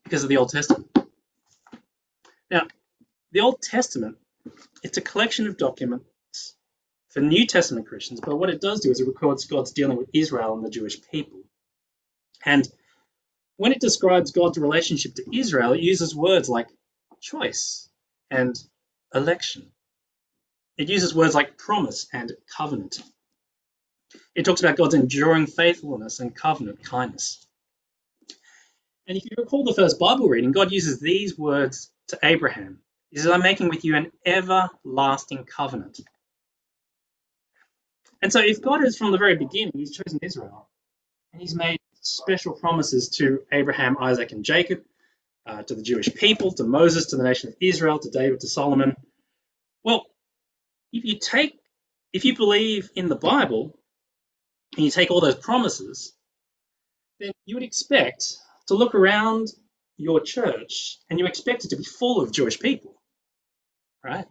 Because 0.04 0.24
of 0.24 0.30
the 0.30 0.38
Old 0.38 0.50
Testament. 0.50 0.88
Now, 2.52 2.68
the 3.32 3.42
Old 3.42 3.62
Testament, 3.62 4.18
it's 4.84 4.98
a 4.98 5.02
collection 5.02 5.48
of 5.48 5.58
documents 5.58 6.56
for 7.10 7.22
New 7.22 7.46
Testament 7.46 7.88
Christians, 7.88 8.20
but 8.20 8.36
what 8.38 8.50
it 8.50 8.62
does 8.62 8.82
do 8.82 8.92
is 8.92 9.00
it 9.00 9.08
records 9.08 9.46
God's 9.46 9.72
dealing 9.72 9.98
with 9.98 10.10
Israel 10.14 10.56
and 10.56 10.66
the 10.66 10.70
Jewish 10.70 11.02
people. 11.10 11.40
And 12.46 12.68
when 13.58 13.72
it 13.72 13.82
describes 13.82 14.32
God's 14.32 14.58
relationship 14.58 15.16
to 15.16 15.38
Israel, 15.38 15.74
it 15.74 15.82
uses 15.82 16.16
words 16.16 16.48
like 16.48 16.68
choice 17.22 17.90
and 18.32 18.56
election. 19.14 19.72
It 20.78 20.90
uses 20.90 21.14
words 21.14 21.34
like 21.34 21.58
promise 21.58 22.08
and 22.14 22.32
covenant. 22.56 23.02
It 24.36 24.46
talks 24.46 24.62
about 24.62 24.78
God's 24.78 24.94
enduring 24.94 25.48
faithfulness 25.48 26.20
and 26.20 26.36
covenant 26.36 26.84
kindness. 26.84 27.46
And 29.08 29.18
if 29.18 29.24
you 29.26 29.32
recall 29.38 29.64
the 29.64 29.74
first 29.74 29.98
Bible 30.00 30.28
reading, 30.30 30.52
God 30.52 30.72
uses 30.72 31.00
these 31.00 31.38
words 31.38 31.92
to 32.10 32.20
Abraham. 32.24 32.80
He 33.10 33.18
says, 33.18 33.32
I'm 33.32 33.42
making 33.42 33.70
with 33.70 33.84
you 33.84 33.96
an 33.96 34.12
everlasting 34.26 35.46
covenant. 35.46 36.00
And 38.22 38.32
so 38.32 38.40
if 38.40 38.62
God 38.62 38.84
is 38.84 38.98
from 38.98 39.12
the 39.12 39.18
very 39.18 39.36
beginning, 39.36 39.72
he's 39.76 39.96
chosen 39.96 40.20
Israel, 40.22 40.68
and 41.32 41.42
he's 41.42 41.56
made 41.56 41.80
special 42.08 42.54
promises 42.54 43.10
to 43.18 43.42
Abraham, 43.52 43.98
Isaac, 44.00 44.32
and 44.32 44.44
Jacob, 44.44 44.82
uh, 45.46 45.64
to 45.64 45.76
the 45.76 45.82
Jewish 45.82 46.14
people, 46.14 46.52
to 46.54 46.64
Moses, 46.64 47.08
to 47.08 47.18
the 47.18 47.24
nation 47.24 47.50
of 47.50 47.56
Israel, 47.62 48.00
to 48.00 48.10
David, 48.10 48.42
to 48.42 48.48
Solomon. 48.48 48.96
Well, 49.84 50.06
if 50.92 51.06
you 51.06 51.20
take, 51.20 51.60
if 52.14 52.26
you 52.26 52.36
believe 52.36 52.90
in 52.96 53.10
the 53.10 53.16
Bible, 53.16 53.78
and 54.76 54.86
you 54.86 54.92
take 54.92 55.12
all 55.12 55.22
those 55.22 55.36
promises, 55.36 56.14
then 57.20 57.32
you 57.46 57.56
would 57.56 57.64
expect 57.64 58.36
to 58.68 58.76
look 58.76 58.96
around 58.96 59.48
your 59.98 60.20
church 60.20 61.00
and 61.10 61.20
you 61.20 61.26
expect 61.26 61.66
it 61.66 61.70
to 61.70 61.78
be 61.78 61.84
full 61.84 62.22
of 62.22 62.32
Jewish 62.32 62.60
people, 62.60 63.02
right? 64.04 64.26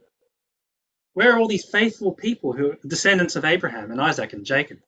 Where 1.14 1.32
are 1.32 1.38
all 1.38 1.48
these 1.48 1.64
faithful 1.64 2.12
people 2.12 2.52
who 2.52 2.72
are 2.72 2.78
descendants 2.86 3.36
of 3.36 3.44
Abraham 3.44 3.90
and 3.90 4.00
Isaac 4.00 4.32
and 4.32 4.44
Jacob? 4.44 4.78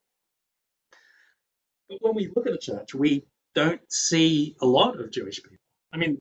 But 1.88 1.98
when 2.00 2.14
we 2.14 2.30
look 2.34 2.46
at 2.46 2.52
the 2.52 2.58
church, 2.58 2.94
we 2.94 3.24
don't 3.54 3.80
see 3.92 4.56
a 4.60 4.66
lot 4.66 5.00
of 5.00 5.10
Jewish 5.10 5.42
people. 5.42 5.58
I 5.92 5.96
mean, 5.96 6.20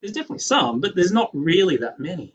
there's 0.00 0.12
definitely 0.12 0.40
some, 0.40 0.80
but 0.80 0.94
there's 0.94 1.12
not 1.12 1.30
really 1.32 1.78
that 1.78 2.00
many. 2.00 2.34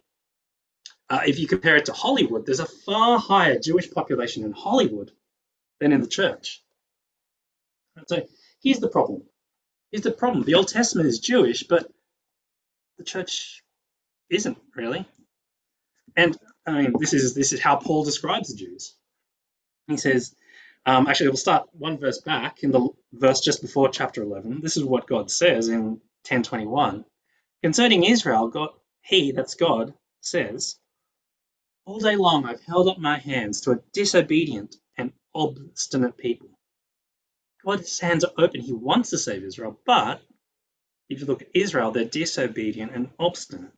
Uh, 1.10 1.22
if 1.26 1.40
you 1.40 1.48
compare 1.48 1.76
it 1.76 1.86
to 1.86 1.94
Hollywood, 1.94 2.46
there's 2.46 2.60
a 2.60 2.66
far 2.66 3.20
higher 3.20 3.60
Jewish 3.60 3.92
population 3.92 4.44
in 4.44 4.52
Hollywood 4.52 5.12
than 5.80 5.92
in 5.92 6.02
the 6.02 6.08
church. 6.08 6.64
So 8.08 8.26
here's 8.62 8.80
the 8.80 8.88
problem. 8.90 9.24
Here's 9.92 10.04
the 10.04 10.12
problem. 10.12 10.44
The 10.46 10.54
Old 10.54 10.68
Testament 10.68 11.08
is 11.08 11.20
Jewish, 11.20 11.64
but 11.64 11.92
the 12.98 13.04
church 13.04 13.64
isn't 14.30 14.58
really. 14.76 15.06
And 16.16 16.38
I 16.66 16.82
mean, 16.84 16.94
this 17.00 17.14
is 17.14 17.34
this 17.34 17.54
is 17.54 17.60
how 17.60 17.78
Paul 17.78 18.04
describes 18.04 18.50
the 18.50 18.58
Jews. 18.58 18.96
He 19.88 19.98
says, 19.98 20.36
um, 20.90 21.08
actually, 21.08 21.30
we'll 21.30 21.38
start 21.38 21.70
one 21.74 22.00
verse 22.00 22.20
back 22.22 22.64
in 22.64 22.72
the 22.72 22.90
verse 23.14 23.42
just 23.42 23.62
before 23.62 23.90
chapter 23.90 24.24
11. 24.24 24.62
This 24.62 24.78
is 24.78 24.84
what 24.84 25.08
God 25.08 25.30
says 25.32 25.70
in 25.70 26.02
10:21 26.26 27.06
concerning 27.64 28.06
Israel. 28.06 28.50
God, 28.50 28.72
He, 29.04 29.32
that's 29.32 29.56
God, 29.56 29.94
says, 30.22 30.78
"All 31.86 32.00
day 32.00 32.16
long 32.16 32.46
I've 32.46 32.64
held 32.64 32.88
up 32.90 32.98
my 32.98 33.20
hands 33.20 33.62
to 33.62 33.72
a 33.72 33.80
disobedient 33.94 34.78
and 34.98 35.14
obstinate 35.36 36.18
people. 36.18 36.50
God's 37.64 38.00
hands 38.00 38.24
are 38.24 38.34
open. 38.38 38.62
He 38.62 38.74
wants 38.74 39.12
to 39.12 39.20
save 39.20 39.44
Israel, 39.44 39.80
but 39.86 40.22
if 41.10 41.20
you 41.20 41.28
look 41.28 41.44
at 41.44 41.50
Israel, 41.54 41.92
they're 41.92 42.06
disobedient 42.06 42.94
and 42.94 43.12
obstinate. 43.20 43.74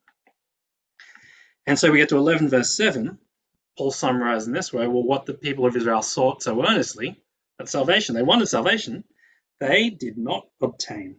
And 1.67 1.77
so 1.79 1.91
we 1.91 1.99
get 1.99 2.09
to 2.09 2.17
11 2.17 2.49
verse 2.49 2.75
7. 2.75 3.19
Paul 3.77 3.91
summarized 3.91 4.47
in 4.47 4.53
this 4.53 4.73
way 4.73 4.87
well, 4.87 5.03
what 5.03 5.25
the 5.25 5.33
people 5.33 5.65
of 5.65 5.75
Israel 5.75 6.01
sought 6.01 6.43
so 6.43 6.65
earnestly, 6.65 7.21
that 7.57 7.69
salvation, 7.69 8.15
they 8.15 8.23
wanted 8.23 8.47
salvation, 8.47 9.03
they 9.59 9.89
did 9.89 10.17
not 10.17 10.47
obtain. 10.61 11.17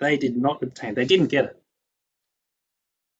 They 0.00 0.16
did 0.16 0.36
not 0.36 0.62
obtain. 0.62 0.94
They 0.94 1.04
didn't 1.04 1.28
get 1.28 1.46
it. 1.46 1.62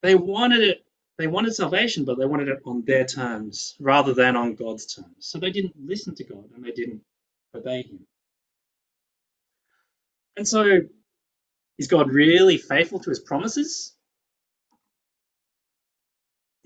They 0.02 0.14
wanted 0.14 0.60
it 0.60 0.84
they 1.18 1.26
wanted 1.26 1.54
salvation, 1.54 2.04
but 2.04 2.16
they 2.16 2.26
wanted 2.26 2.48
it 2.48 2.62
on 2.64 2.84
their 2.84 3.04
terms 3.04 3.74
rather 3.80 4.14
than 4.14 4.36
on 4.36 4.54
God's 4.54 4.94
terms. 4.94 5.16
So 5.18 5.38
they 5.38 5.50
didn't 5.50 5.74
listen 5.76 6.14
to 6.14 6.24
God 6.24 6.44
and 6.54 6.64
they 6.64 6.70
didn't 6.70 7.02
obey 7.54 7.82
Him. 7.82 8.06
And 10.36 10.46
so, 10.46 10.82
is 11.78 11.88
God 11.88 12.10
really 12.10 12.56
faithful 12.56 13.00
to 13.00 13.10
His 13.10 13.18
promises? 13.18 13.94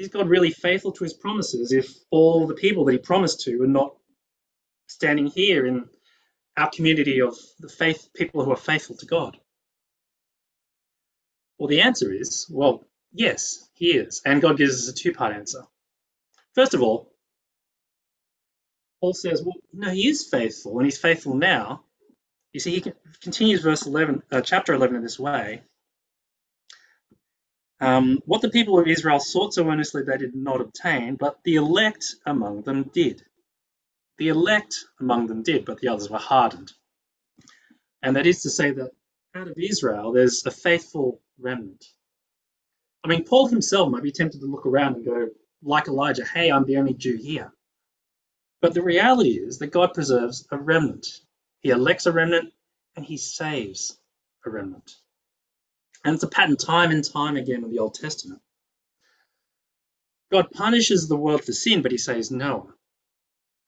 Is 0.03 0.09
God 0.09 0.29
really 0.29 0.51
faithful 0.51 0.93
to 0.93 1.05
His 1.05 1.15
promises 1.15 1.73
if 1.73 1.95
all 2.11 2.47
the 2.47 2.55
people 2.55 2.85
that 2.85 2.93
He 2.93 2.99
promised 2.99 3.41
to 3.43 3.63
are 3.63 3.67
not 3.67 3.97
standing 4.89 5.27
here 5.27 5.65
in 5.67 5.89
our 6.57 6.71
community 6.71 7.21
of 7.21 7.37
the 7.61 7.69
faith 7.69 8.11
people 8.15 8.45
who 8.45 8.53
are 8.53 8.57
faithful 8.57 8.97
to 8.97 9.07
God? 9.07 9.39
Well, 11.59 11.69
the 11.69 11.83
answer 11.83 12.13
is 12.13 12.47
well, 12.51 12.85
Yes, 13.13 13.69
he 13.75 13.93
is. 13.93 14.23
And 14.25 14.41
God 14.41 14.57
gives 14.57 14.75
us 14.75 14.89
a 14.89 14.95
two 14.95 15.13
part 15.13 15.35
answer. 15.35 15.65
First 16.55 16.75
of 16.75 16.83
all, 16.83 17.13
Paul 19.01 19.15
says, 19.15 19.43
well, 19.43 19.57
no, 19.73 19.91
he 19.91 20.09
is 20.09 20.29
faithful, 20.29 20.79
and 20.79 20.87
he's 20.87 20.99
faithful 20.99 21.35
now. 21.35 21.85
You 22.53 22.61
see, 22.61 22.79
he 22.79 22.93
continues 23.21 23.63
verse 23.63 23.87
11, 23.87 24.23
uh, 24.31 24.41
chapter 24.41 24.75
11 24.75 24.97
in 24.97 25.03
this 25.03 25.19
way. 25.19 25.63
Um, 27.83 28.21
what 28.27 28.43
the 28.43 28.49
people 28.49 28.79
of 28.79 28.87
Israel 28.87 29.19
sought 29.19 29.55
so 29.55 29.69
earnestly 29.69 30.05
they 30.05 30.17
did 30.17 30.37
not 30.37 30.61
obtain, 30.61 31.17
but 31.17 31.41
the 31.43 31.57
elect 31.57 32.15
among 32.25 32.63
them 32.63 32.85
did. 32.95 33.25
The 34.19 34.29
elect 34.29 34.77
among 35.01 35.27
them 35.27 35.43
did, 35.43 35.65
but 35.65 35.81
the 35.81 35.89
others 35.89 36.09
were 36.09 36.19
hardened. 36.19 36.73
And 38.01 38.15
that 38.15 38.27
is 38.29 38.43
to 38.43 38.51
say 38.51 38.71
that 38.71 38.93
out 39.35 39.49
of 39.49 39.59
Israel, 39.59 40.13
there's 40.13 40.47
a 40.47 40.53
faithful 40.53 41.21
remnant. 41.41 41.85
I 43.03 43.09
mean, 43.09 43.25
Paul 43.25 43.49
himself 43.49 43.91
might 43.91 44.05
be 44.05 44.13
tempted 44.13 44.41
to 44.43 44.47
look 44.47 44.65
around 44.65 44.95
and 44.95 45.05
go, 45.05 45.31
like 45.65 45.89
Elijah, 45.89 46.25
hey, 46.25 46.53
I'm 46.53 46.65
the 46.67 46.77
only 46.77 46.95
Jew 46.95 47.17
here. 47.17 47.53
But 48.61 48.75
the 48.75 48.83
reality 48.83 49.41
is 49.41 49.59
that 49.59 49.73
God 49.73 49.93
preserves 49.93 50.47
a 50.53 50.57
remnant. 50.57 51.09
He 51.63 51.71
elects 51.71 52.07
a 52.07 52.13
remnant 52.13 52.53
and 52.95 53.05
he 53.05 53.17
saves 53.17 53.99
a 54.47 54.51
remnant. 54.51 55.02
And 56.05 56.15
it's 56.15 56.25
a 56.25 56.29
pattern 56.29 56.57
time 56.57 56.91
and 56.91 57.05
time 57.05 57.37
again 57.37 57.65
in 57.65 57.71
the 57.71 57.79
Old 57.79 57.95
Testament. 57.95 58.41
God 60.33 60.51
punishes 60.51 61.09
the 61.09 61.17
world 61.17 61.45
for 61.45 61.53
sin, 61.53 61.83
but 61.83 61.93
he 61.93 61.99
saves 61.99 62.31
Noah. 62.31 62.75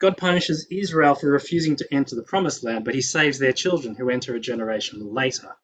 God 0.00 0.16
punishes 0.16 0.66
Israel 0.70 1.14
for 1.14 1.28
refusing 1.28 1.76
to 1.76 1.94
enter 1.94 2.16
the 2.16 2.22
promised 2.22 2.64
land, 2.64 2.84
but 2.84 2.94
he 2.94 3.02
saves 3.02 3.38
their 3.38 3.52
children 3.52 3.94
who 3.94 4.10
enter 4.10 4.34
a 4.34 4.40
generation 4.40 5.14
later. 5.14 5.56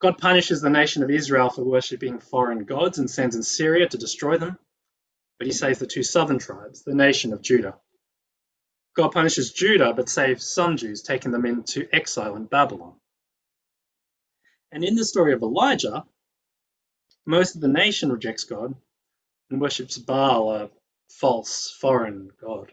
God 0.00 0.18
punishes 0.18 0.62
the 0.62 0.70
nation 0.70 1.02
of 1.02 1.10
Israel 1.10 1.50
for 1.50 1.64
worshipping 1.64 2.20
foreign 2.20 2.64
gods 2.64 2.98
and 2.98 3.10
sends 3.10 3.36
Assyria 3.36 3.88
to 3.88 3.98
destroy 3.98 4.38
them, 4.38 4.58
but 5.38 5.46
he 5.46 5.52
saves 5.52 5.78
the 5.78 5.86
two 5.86 6.02
southern 6.02 6.38
tribes, 6.38 6.84
the 6.84 6.94
nation 6.94 7.32
of 7.32 7.42
Judah. 7.42 7.76
God 8.96 9.10
punishes 9.10 9.52
Judah 9.52 9.94
but 9.94 10.08
saves 10.08 10.46
some 10.46 10.76
Jews, 10.76 11.02
taking 11.02 11.32
them 11.32 11.46
into 11.46 11.88
exile 11.94 12.36
in 12.36 12.46
Babylon. 12.46 12.99
And 14.72 14.84
in 14.84 14.94
the 14.94 15.04
story 15.04 15.32
of 15.32 15.42
Elijah, 15.42 16.04
most 17.26 17.54
of 17.54 17.60
the 17.60 17.68
nation 17.68 18.10
rejects 18.10 18.44
God 18.44 18.74
and 19.50 19.60
worships 19.60 19.98
Baal, 19.98 20.50
a 20.52 20.70
false 21.10 21.76
foreign 21.80 22.30
god. 22.40 22.72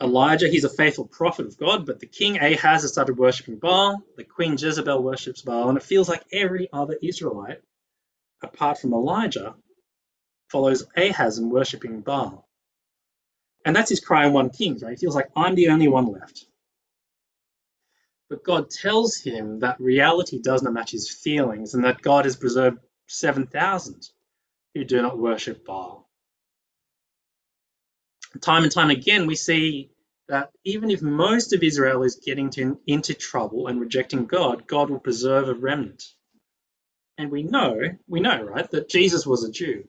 Elijah, 0.00 0.48
he's 0.48 0.64
a 0.64 0.68
faithful 0.68 1.06
prophet 1.06 1.46
of 1.46 1.56
God, 1.56 1.86
but 1.86 2.00
the 2.00 2.06
king 2.06 2.38
Ahaz 2.38 2.82
has 2.82 2.92
started 2.92 3.16
worshipping 3.16 3.56
Baal. 3.56 4.02
The 4.16 4.24
queen 4.24 4.56
Jezebel 4.58 5.02
worships 5.02 5.42
Baal, 5.42 5.68
and 5.70 5.78
it 5.78 5.84
feels 5.84 6.08
like 6.08 6.22
every 6.32 6.68
other 6.72 6.96
Israelite, 7.02 7.62
apart 8.42 8.78
from 8.78 8.92
Elijah, 8.92 9.54
follows 10.50 10.86
Ahaz 10.96 11.38
in 11.38 11.50
worshipping 11.50 12.02
Baal. 12.02 12.46
And 13.64 13.74
that's 13.74 13.90
his 13.90 14.00
cry 14.00 14.26
in 14.26 14.32
1 14.32 14.50
Kings, 14.50 14.82
right? 14.82 14.90
He 14.90 14.96
feels 14.96 15.16
like 15.16 15.30
I'm 15.34 15.54
the 15.54 15.68
only 15.70 15.88
one 15.88 16.06
left. 16.06 16.46
But 18.28 18.44
God 18.44 18.70
tells 18.70 19.16
him 19.16 19.60
that 19.60 19.80
reality 19.80 20.40
does 20.40 20.62
not 20.62 20.72
match 20.72 20.90
his 20.90 21.10
feelings 21.10 21.74
and 21.74 21.84
that 21.84 22.02
God 22.02 22.24
has 22.24 22.36
preserved 22.36 22.78
7,000 23.06 24.08
who 24.74 24.84
do 24.84 25.00
not 25.00 25.18
worship 25.18 25.64
Baal. 25.64 26.08
Time 28.40 28.64
and 28.64 28.72
time 28.72 28.90
again, 28.90 29.26
we 29.26 29.36
see 29.36 29.90
that 30.28 30.50
even 30.64 30.90
if 30.90 31.00
most 31.02 31.52
of 31.52 31.62
Israel 31.62 32.02
is 32.02 32.16
getting 32.16 32.50
to, 32.50 32.80
into 32.86 33.14
trouble 33.14 33.68
and 33.68 33.80
rejecting 33.80 34.26
God, 34.26 34.66
God 34.66 34.90
will 34.90 34.98
preserve 34.98 35.48
a 35.48 35.54
remnant. 35.54 36.04
And 37.16 37.30
we 37.30 37.44
know, 37.44 37.80
we 38.08 38.20
know, 38.20 38.42
right, 38.42 38.70
that 38.72 38.88
Jesus 38.88 39.24
was 39.24 39.44
a 39.44 39.50
Jew. 39.50 39.86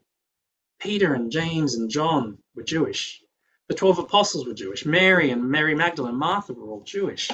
Peter 0.79 1.13
and 1.13 1.31
James 1.31 1.75
and 1.75 1.89
John 1.89 2.37
were 2.55 2.63
Jewish. 2.63 3.21
The 3.67 3.73
12 3.73 3.99
apostles 3.99 4.45
were 4.47 4.53
Jewish. 4.53 4.85
Mary 4.85 5.31
and 5.31 5.49
Mary 5.49 5.75
Magdalene 5.75 6.11
and 6.11 6.19
Martha 6.19 6.53
were 6.53 6.69
all 6.69 6.83
Jewish. 6.83 7.31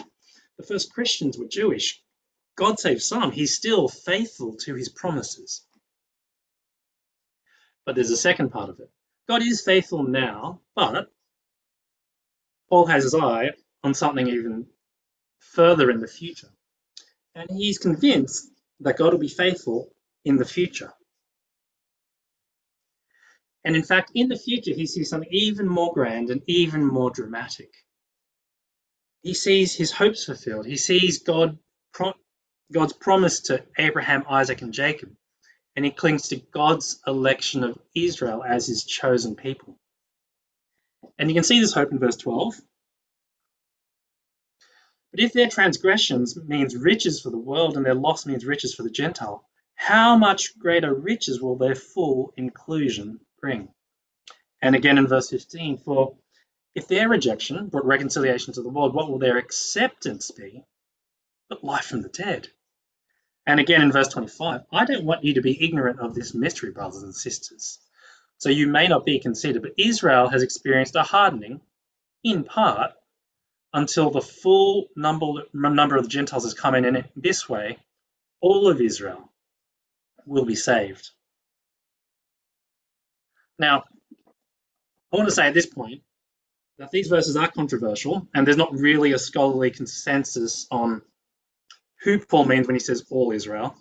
The 0.57 0.65
first 0.65 0.93
Christians 0.93 1.37
were 1.37 1.47
Jewish. 1.47 2.01
God 2.55 2.79
saved 2.79 3.01
some. 3.01 3.31
He's 3.31 3.55
still 3.55 3.87
faithful 3.87 4.55
to 4.57 4.75
his 4.75 4.89
promises. 4.89 5.65
But 7.85 7.95
there's 7.95 8.11
a 8.11 8.17
second 8.17 8.49
part 8.49 8.69
of 8.69 8.79
it. 8.79 8.89
God 9.27 9.41
is 9.41 9.61
faithful 9.61 10.03
now, 10.03 10.61
but 10.75 11.11
Paul 12.69 12.85
has 12.85 13.03
his 13.03 13.15
eye 13.15 13.51
on 13.83 13.93
something 13.93 14.27
even 14.27 14.67
further 15.39 15.89
in 15.89 15.99
the 15.99 16.07
future. 16.07 16.49
And 17.35 17.49
he's 17.49 17.77
convinced 17.77 18.49
that 18.81 18.97
God 18.97 19.13
will 19.13 19.19
be 19.19 19.27
faithful 19.27 19.93
in 20.25 20.37
the 20.37 20.45
future. 20.45 20.93
And 23.65 23.75
in 23.75 23.83
fact, 23.83 24.11
in 24.13 24.27
the 24.27 24.37
future, 24.37 24.73
he 24.73 24.85
sees 24.85 25.09
something 25.09 25.29
even 25.31 25.67
more 25.67 25.93
grand 25.93 26.29
and 26.29 26.41
even 26.47 26.85
more 26.85 27.11
dramatic. 27.11 27.71
He 29.23 29.33
sees 29.33 29.75
his 29.75 29.91
hopes 29.91 30.25
fulfilled. 30.25 30.67
He 30.67 30.77
sees 30.77 31.23
God, 31.23 31.57
God's 32.71 32.93
promise 32.93 33.39
to 33.41 33.65
Abraham, 33.79 34.23
Isaac, 34.29 34.61
and 34.61 34.73
Jacob 34.73 35.09
and 35.75 35.85
he 35.85 35.91
clings 35.91 36.27
to 36.27 36.37
God's 36.37 36.99
election 37.07 37.63
of 37.63 37.77
Israel 37.95 38.43
as 38.43 38.67
his 38.67 38.83
chosen 38.83 39.35
people. 39.35 39.79
And 41.17 41.29
you 41.29 41.35
can 41.35 41.43
see 41.43 41.59
this 41.59 41.73
hope 41.73 41.91
in 41.91 41.99
verse 41.99 42.17
12. 42.17 42.55
But 45.11 45.19
if 45.19 45.33
their 45.33 45.49
transgressions 45.49 46.37
means 46.37 46.75
riches 46.75 47.21
for 47.21 47.29
the 47.29 47.37
world 47.37 47.77
and 47.77 47.85
their 47.85 47.93
loss 47.93 48.25
means 48.25 48.45
riches 48.45 48.73
for 48.73 48.83
the 48.83 48.89
Gentile, 48.89 49.47
how 49.75 50.17
much 50.17 50.57
greater 50.57 50.93
riches 50.93 51.41
will 51.41 51.55
their 51.55 51.75
full 51.75 52.33
inclusion 52.37 53.19
bring? 53.39 53.69
And 54.61 54.75
again 54.75 54.97
in 54.97 55.07
verse 55.07 55.29
15, 55.29 55.77
for 55.79 56.15
if 56.75 56.87
their 56.87 57.07
rejection 57.07 57.67
brought 57.67 57.85
reconciliation 57.85 58.53
to 58.53 58.61
the 58.61 58.69
world, 58.69 58.93
what 58.93 59.09
will 59.09 59.19
their 59.19 59.37
acceptance 59.37 60.31
be 60.31 60.63
but 61.49 61.63
life 61.63 61.85
from 61.85 62.01
the 62.01 62.09
dead? 62.09 62.47
And 63.45 63.59
again 63.59 63.81
in 63.81 63.91
verse 63.91 64.07
25, 64.07 64.61
I 64.71 64.85
don't 64.85 65.03
want 65.03 65.23
you 65.23 65.35
to 65.35 65.41
be 65.41 65.63
ignorant 65.63 65.99
of 65.99 66.15
this 66.15 66.33
mystery, 66.33 66.71
brothers 66.71 67.03
and 67.03 67.13
sisters. 67.13 67.79
So 68.37 68.49
you 68.49 68.67
may 68.67 68.87
not 68.87 69.05
be 69.05 69.19
considered, 69.19 69.61
but 69.61 69.73
Israel 69.77 70.29
has 70.29 70.41
experienced 70.41 70.95
a 70.95 71.03
hardening, 71.03 71.61
in 72.23 72.43
part, 72.43 72.91
until 73.73 74.09
the 74.11 74.21
full 74.21 74.87
number, 74.95 75.43
number 75.53 75.97
of 75.97 76.03
the 76.03 76.09
Gentiles 76.09 76.43
has 76.43 76.53
come 76.53 76.75
in. 76.75 76.85
And 76.85 76.97
in 76.97 77.05
this 77.15 77.47
way, 77.49 77.77
all 78.41 78.69
of 78.69 78.81
Israel 78.81 79.31
will 80.25 80.45
be 80.45 80.55
saved. 80.55 81.09
Now, 83.59 83.83
I 85.11 85.17
want 85.17 85.29
to 85.29 85.35
say 85.35 85.47
at 85.47 85.53
this 85.53 85.65
point 85.65 86.01
that 86.79 86.91
these 86.91 87.07
verses 87.07 87.35
are 87.35 87.49
controversial, 87.51 88.27
and 88.33 88.45
there's 88.45 88.57
not 88.57 88.73
really 88.73 89.13
a 89.13 89.19
scholarly 89.19 89.71
consensus 89.71 90.67
on 90.71 91.01
who 92.01 92.19
Paul 92.19 92.45
means 92.45 92.67
when 92.67 92.75
he 92.75 92.79
says 92.79 93.05
all 93.09 93.31
Israel, 93.31 93.75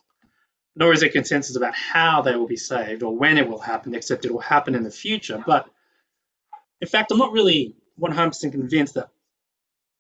nor 0.76 0.92
is 0.92 1.00
there 1.00 1.08
consensus 1.08 1.56
about 1.56 1.74
how 1.74 2.22
they 2.22 2.36
will 2.36 2.46
be 2.46 2.56
saved 2.56 3.02
or 3.02 3.16
when 3.16 3.38
it 3.38 3.48
will 3.48 3.58
happen, 3.58 3.94
except 3.94 4.24
it 4.24 4.32
will 4.32 4.40
happen 4.40 4.74
in 4.74 4.84
the 4.84 4.90
future. 4.90 5.42
But 5.44 5.68
in 6.80 6.88
fact, 6.88 7.10
I'm 7.10 7.18
not 7.18 7.32
really 7.32 7.76
100% 8.00 8.52
convinced 8.52 8.94
that 8.94 9.10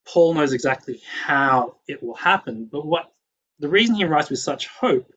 Paul 0.06 0.34
knows 0.34 0.52
exactly 0.52 1.00
how 1.24 1.76
it 1.86 2.02
will 2.02 2.14
happen. 2.14 2.68
But 2.70 2.86
what 2.86 3.12
the 3.58 3.68
reason 3.68 3.96
he 3.96 4.04
writes 4.04 4.30
with 4.30 4.38
such 4.38 4.66
hope 4.68 5.12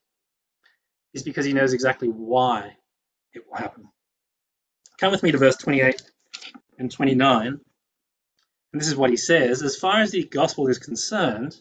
is 1.13 1.23
because 1.23 1.45
he 1.45 1.53
knows 1.53 1.73
exactly 1.73 2.09
why 2.09 2.75
it 3.33 3.43
will 3.47 3.57
happen. 3.57 3.89
Come 4.99 5.11
with 5.11 5.23
me 5.23 5.31
to 5.31 5.37
verse 5.37 5.57
28 5.57 6.01
and 6.79 6.91
29. 6.91 7.47
And 7.47 8.81
this 8.81 8.87
is 8.87 8.95
what 8.95 9.09
he 9.09 9.17
says 9.17 9.61
As 9.61 9.77
far 9.77 10.01
as 10.01 10.11
the 10.11 10.25
gospel 10.25 10.67
is 10.67 10.79
concerned, 10.79 11.55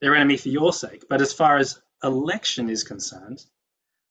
they're 0.00 0.14
enemy 0.14 0.36
for 0.36 0.48
your 0.50 0.72
sake. 0.72 1.04
But 1.08 1.20
as 1.20 1.32
far 1.32 1.58
as 1.58 1.80
election 2.04 2.70
is 2.70 2.84
concerned, 2.84 3.44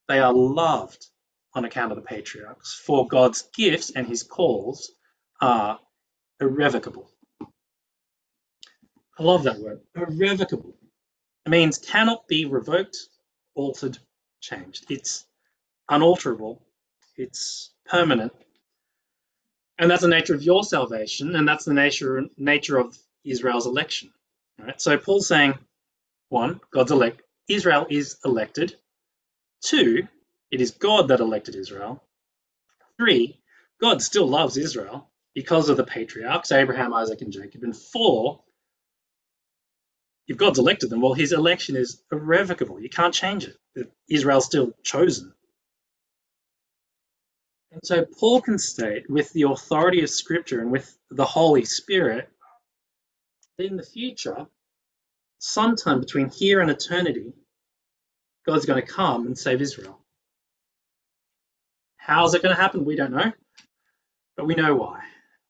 they 0.08 0.20
are 0.20 0.34
loved 0.34 1.08
on 1.54 1.66
account 1.66 1.92
of 1.92 1.96
the 1.96 2.04
patriarchs, 2.04 2.74
for 2.74 3.08
God's 3.08 3.50
gifts 3.56 3.92
and 3.96 4.08
his 4.08 4.24
calls 4.24 4.92
are 5.42 5.80
irrevocable. 6.40 7.12
I 9.20 9.24
love 9.24 9.44
that 9.44 9.60
word, 9.60 9.82
irrevocable. 9.96 10.76
It 11.46 11.50
means 11.50 11.78
cannot 11.78 12.28
be 12.28 12.46
revoked, 12.46 12.98
altered, 13.56 13.98
changed. 14.42 14.86
It's 14.90 15.26
unalterable, 15.90 16.62
it's 17.16 17.72
permanent. 17.86 18.34
And 19.80 19.92
that's 19.92 20.02
the 20.02 20.08
nature 20.08 20.34
of 20.36 20.44
your 20.44 20.64
salvation, 20.64 21.36
and 21.36 21.48
that's 21.48 21.66
the 21.66 21.74
nature 21.74 22.24
nature 22.38 22.78
of 22.78 22.98
Israel's 23.24 23.68
election. 23.68 24.12
Right? 24.60 24.82
So 24.82 24.98
Paul's 24.98 25.28
saying 25.28 25.56
one, 26.30 26.60
God's 26.72 26.92
elect. 26.92 27.22
Israel 27.48 27.88
is 27.90 28.18
elected. 28.26 28.76
Two, 29.64 30.08
it 30.52 30.62
is 30.62 30.72
God 30.72 31.10
that 31.10 31.20
elected 31.20 31.56
Israel. 31.56 32.04
Three, 32.98 33.40
God 33.82 34.02
still 34.02 34.28
loves 34.28 34.58
Israel 34.58 35.10
because 35.36 35.70
of 35.70 35.78
the 35.78 35.84
patriarchs, 35.84 36.52
Abraham, 36.52 36.94
Isaac, 36.94 37.22
and 37.22 37.32
Jacob. 37.32 37.64
And 37.64 37.76
four, 37.76 38.42
if 40.28 40.38
God's 40.38 40.60
elected 40.60 40.90
them, 40.90 41.02
well, 41.02 41.14
his 41.14 41.34
election 41.34 41.76
is 41.76 42.02
irrevocable. 42.12 42.80
You 42.82 42.90
can't 42.90 43.14
change 43.14 43.46
it. 43.46 43.92
Israel's 44.10 44.46
still 44.46 44.74
chosen. 44.84 45.34
And 47.72 47.82
so 47.84 48.06
Paul 48.06 48.42
can 48.42 48.58
state 48.58 49.10
with 49.10 49.32
the 49.34 49.44
authority 49.44 50.02
of 50.02 50.10
Scripture 50.10 50.62
and 50.62 50.72
with 50.72 50.98
the 51.12 51.26
Holy 51.26 51.66
Spirit 51.66 52.30
that 53.58 53.66
in 53.66 53.78
the 53.78 53.84
future, 53.84 54.48
sometime 55.40 56.00
between 56.00 56.30
here 56.30 56.62
and 56.62 56.72
eternity, 56.72 57.34
God's 58.46 58.66
going 58.66 58.82
to 58.82 58.88
come 58.88 59.28
and 59.28 59.38
save 59.38 59.62
Israel. 59.62 60.00
How's 61.98 62.34
it 62.34 62.42
going 62.42 62.56
to 62.56 62.62
happen? 62.62 62.86
We 62.86 62.96
don't 62.96 63.12
know. 63.12 63.34
But 64.38 64.46
we 64.46 64.56
know 64.56 64.76
why. 64.76 65.02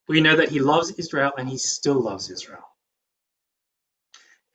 We 0.08 0.22
know 0.22 0.38
that 0.38 0.50
he 0.50 0.60
loves 0.60 0.92
Israel 0.92 1.34
and 1.38 1.48
he 1.48 1.58
still 1.58 2.02
loves 2.02 2.32
Israel. 2.32 2.64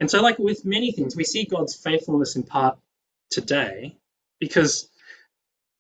And 0.00 0.10
so, 0.10 0.20
like 0.20 0.38
with 0.38 0.64
many 0.64 0.90
things, 0.90 1.14
we 1.14 1.24
see 1.24 1.44
God's 1.44 1.76
faithfulness 1.76 2.34
in 2.34 2.42
part 2.42 2.78
today 3.30 3.96
because 4.40 4.88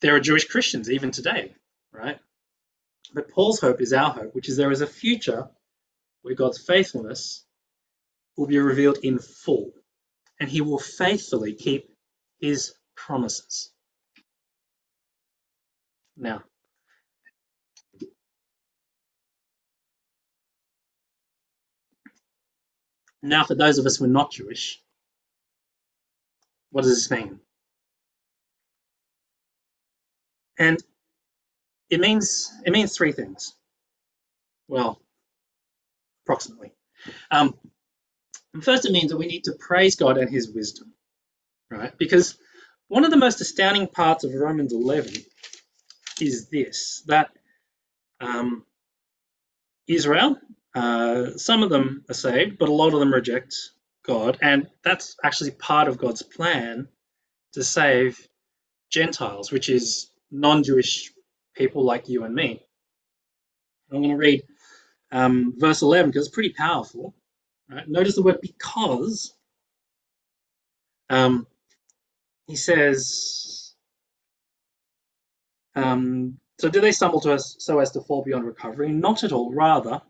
there 0.00 0.14
are 0.14 0.20
Jewish 0.20 0.46
Christians 0.46 0.90
even 0.90 1.10
today, 1.10 1.54
right? 1.92 2.18
But 3.14 3.30
Paul's 3.30 3.60
hope 3.60 3.80
is 3.80 3.92
our 3.92 4.10
hope, 4.10 4.34
which 4.34 4.48
is 4.48 4.56
there 4.56 4.70
is 4.70 4.80
a 4.80 4.86
future 4.86 5.48
where 6.22 6.34
God's 6.34 6.58
faithfulness 6.58 7.44
will 8.36 8.46
be 8.46 8.58
revealed 8.58 8.98
in 9.02 9.18
full, 9.18 9.72
and 10.40 10.48
he 10.48 10.60
will 10.60 10.78
faithfully 10.78 11.52
keep 11.52 11.90
his 12.40 12.74
promises. 12.96 13.70
Now, 16.16 16.42
now 23.22 23.44
for 23.44 23.54
those 23.54 23.78
of 23.78 23.86
us 23.86 23.96
who 23.96 24.04
are 24.04 24.08
not 24.08 24.32
Jewish, 24.32 24.80
what 26.70 26.82
does 26.84 26.94
this 26.94 27.10
mean? 27.10 27.40
And 30.58 30.82
it 31.92 32.00
means 32.00 32.52
it 32.66 32.72
means 32.72 32.96
three 32.96 33.12
things. 33.12 33.54
Well, 34.68 35.00
approximately. 36.24 36.72
Um, 37.30 37.54
first, 38.62 38.86
it 38.86 38.92
means 38.92 39.10
that 39.12 39.18
we 39.18 39.26
need 39.26 39.44
to 39.44 39.54
praise 39.60 39.96
God 39.96 40.18
and 40.18 40.30
His 40.30 40.50
wisdom, 40.52 40.94
right? 41.70 41.96
Because 41.98 42.36
one 42.88 43.04
of 43.04 43.10
the 43.12 43.16
most 43.18 43.40
astounding 43.40 43.88
parts 43.88 44.24
of 44.24 44.34
Romans 44.34 44.72
11 44.72 45.14
is 46.20 46.48
this: 46.50 47.02
that 47.08 47.30
um, 48.20 48.64
Israel, 49.88 50.38
uh, 50.74 51.32
some 51.36 51.62
of 51.62 51.70
them 51.70 52.04
are 52.10 52.14
saved, 52.14 52.58
but 52.58 52.68
a 52.70 52.74
lot 52.74 52.94
of 52.94 53.00
them 53.00 53.14
reject 53.14 53.54
God, 54.06 54.38
and 54.42 54.68
that's 54.84 55.16
actually 55.24 55.52
part 55.52 55.88
of 55.88 55.98
God's 55.98 56.22
plan 56.22 56.88
to 57.54 57.64
save 57.64 58.28
Gentiles, 58.90 59.52
which 59.52 59.68
is 59.70 60.10
non-Jewish 60.30 61.11
people 61.54 61.84
like 61.84 62.08
you 62.08 62.24
and 62.24 62.34
me. 62.34 62.64
I'm 63.90 63.98
going 63.98 64.10
to 64.10 64.16
read 64.16 64.42
um, 65.10 65.54
verse 65.58 65.82
11 65.82 66.10
because 66.10 66.26
it's 66.26 66.34
pretty 66.34 66.54
powerful. 66.54 67.14
Right? 67.70 67.88
Notice 67.88 68.16
the 68.16 68.22
word 68.22 68.40
because. 68.40 69.34
Um, 71.10 71.46
he 72.46 72.56
says, 72.56 73.74
um, 75.74 76.38
so 76.58 76.68
do 76.68 76.80
they 76.80 76.92
stumble 76.92 77.20
to 77.20 77.32
us 77.32 77.56
so 77.58 77.78
as 77.78 77.90
to 77.92 78.00
fall 78.00 78.22
beyond 78.22 78.44
recovery? 78.44 78.90
Not 78.90 79.24
at 79.24 79.32
all. 79.32 79.52
Rather, 79.52 80.00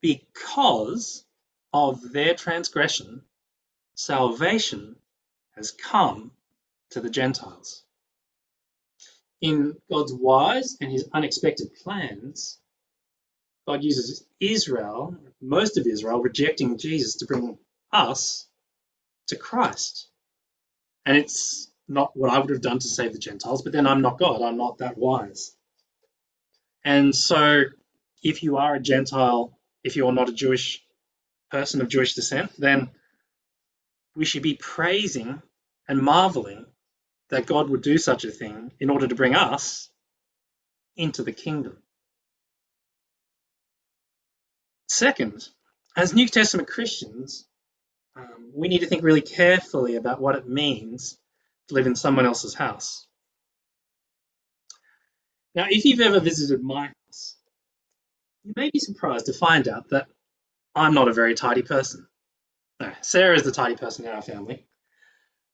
because 0.00 1.24
of 1.72 2.12
their 2.12 2.34
transgression, 2.34 3.22
salvation 3.94 4.96
has 5.56 5.72
come 5.72 6.30
to 6.90 7.00
the 7.00 7.10
Gentiles 7.10 7.84
in 9.40 9.76
God's 9.90 10.12
wise 10.12 10.76
and 10.80 10.90
his 10.90 11.08
unexpected 11.12 11.74
plans, 11.82 12.58
God 13.66 13.84
uses 13.84 14.26
Israel, 14.40 15.16
most 15.40 15.78
of 15.78 15.86
Israel, 15.86 16.20
rejecting 16.22 16.78
Jesus 16.78 17.16
to 17.16 17.26
bring 17.26 17.58
us 17.92 18.46
to 19.28 19.36
Christ. 19.36 20.08
And 21.06 21.16
it's 21.16 21.70
not 21.88 22.16
what 22.16 22.30
I 22.32 22.38
would 22.38 22.50
have 22.50 22.60
done 22.60 22.78
to 22.78 22.88
save 22.88 23.12
the 23.12 23.18
Gentiles, 23.18 23.62
but 23.62 23.72
then 23.72 23.86
I'm 23.86 24.02
not 24.02 24.18
God. 24.18 24.42
I'm 24.42 24.56
not 24.56 24.78
that 24.78 24.98
wise. 24.98 25.56
And 26.84 27.14
so, 27.14 27.64
if 28.22 28.42
you 28.42 28.56
are 28.58 28.74
a 28.74 28.80
Gentile, 28.80 29.58
if 29.84 29.96
you're 29.96 30.12
not 30.12 30.28
a 30.28 30.32
Jewish 30.34 30.82
person 31.50 31.80
of 31.80 31.88
Jewish 31.88 32.14
descent, 32.14 32.52
then 32.58 32.90
we 34.16 34.24
should 34.24 34.42
be 34.42 34.54
praising 34.54 35.42
and 35.88 36.00
marveling 36.00 36.66
that 37.30 37.46
God 37.46 37.70
would 37.70 37.82
do 37.82 37.98
such 37.98 38.24
a 38.24 38.30
thing 38.30 38.72
in 38.80 38.90
order 38.90 39.06
to 39.06 39.14
bring 39.14 39.34
us 39.34 39.90
into 40.96 41.22
the 41.22 41.32
kingdom. 41.32 41.76
Second, 44.88 45.48
as 45.96 46.14
New 46.14 46.26
Testament 46.26 46.68
Christians, 46.68 47.46
um, 48.16 48.50
we 48.54 48.68
need 48.68 48.80
to 48.80 48.86
think 48.86 49.02
really 49.02 49.20
carefully 49.20 49.96
about 49.96 50.20
what 50.20 50.36
it 50.36 50.48
means 50.48 51.18
to 51.68 51.74
live 51.74 51.86
in 51.86 51.96
someone 51.96 52.26
else's 52.26 52.54
house. 52.54 53.06
Now, 55.54 55.66
if 55.68 55.84
you've 55.84 56.00
ever 56.00 56.20
visited 56.20 56.62
my 56.62 56.86
house, 56.86 57.36
you 58.44 58.52
may 58.56 58.70
be 58.70 58.78
surprised 58.78 59.26
to 59.26 59.32
find 59.32 59.68
out 59.68 59.90
that 59.90 60.08
I'm 60.74 60.94
not 60.94 61.08
a 61.08 61.12
very 61.12 61.34
tidy 61.34 61.62
person. 61.62 62.06
No, 62.80 62.92
Sarah 63.02 63.36
is 63.36 63.42
the 63.42 63.52
tidy 63.52 63.76
person 63.76 64.06
in 64.06 64.12
our 64.12 64.22
family. 64.22 64.66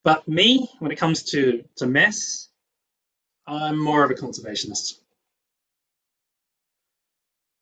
But 0.04 0.26
me, 0.28 0.70
when 0.78 0.92
it 0.92 0.96
comes 0.98 1.24
to, 1.32 1.64
to 1.76 1.86
mess, 1.86 2.48
I'm 3.46 3.82
more 3.82 4.04
of 4.04 4.10
a 4.10 4.14
conservationist. 4.14 4.94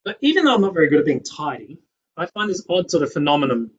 But 0.05 0.18
even 0.20 0.44
though 0.44 0.55
I'm 0.55 0.61
not 0.61 0.75
very 0.75 0.88
good 0.88 1.01
at 1.01 1.07
being 1.07 1.23
tidy, 1.23 1.79
I 2.16 2.27
find 2.27 2.51
this 2.51 2.64
odd 2.68 2.90
sort 2.90 3.03
of 3.03 3.12
phenomenon 3.12 3.70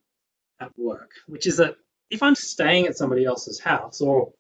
at 0.60 0.78
work, 0.78 1.12
which 1.28 1.48
is 1.48 1.58
that 1.58 1.76
if 2.10 2.24
I'm 2.24 2.36
staying 2.36 2.88
at 2.88 2.98
somebody 2.98 3.26
else's 3.26 3.60
house, 3.60 4.02
or 4.02 4.34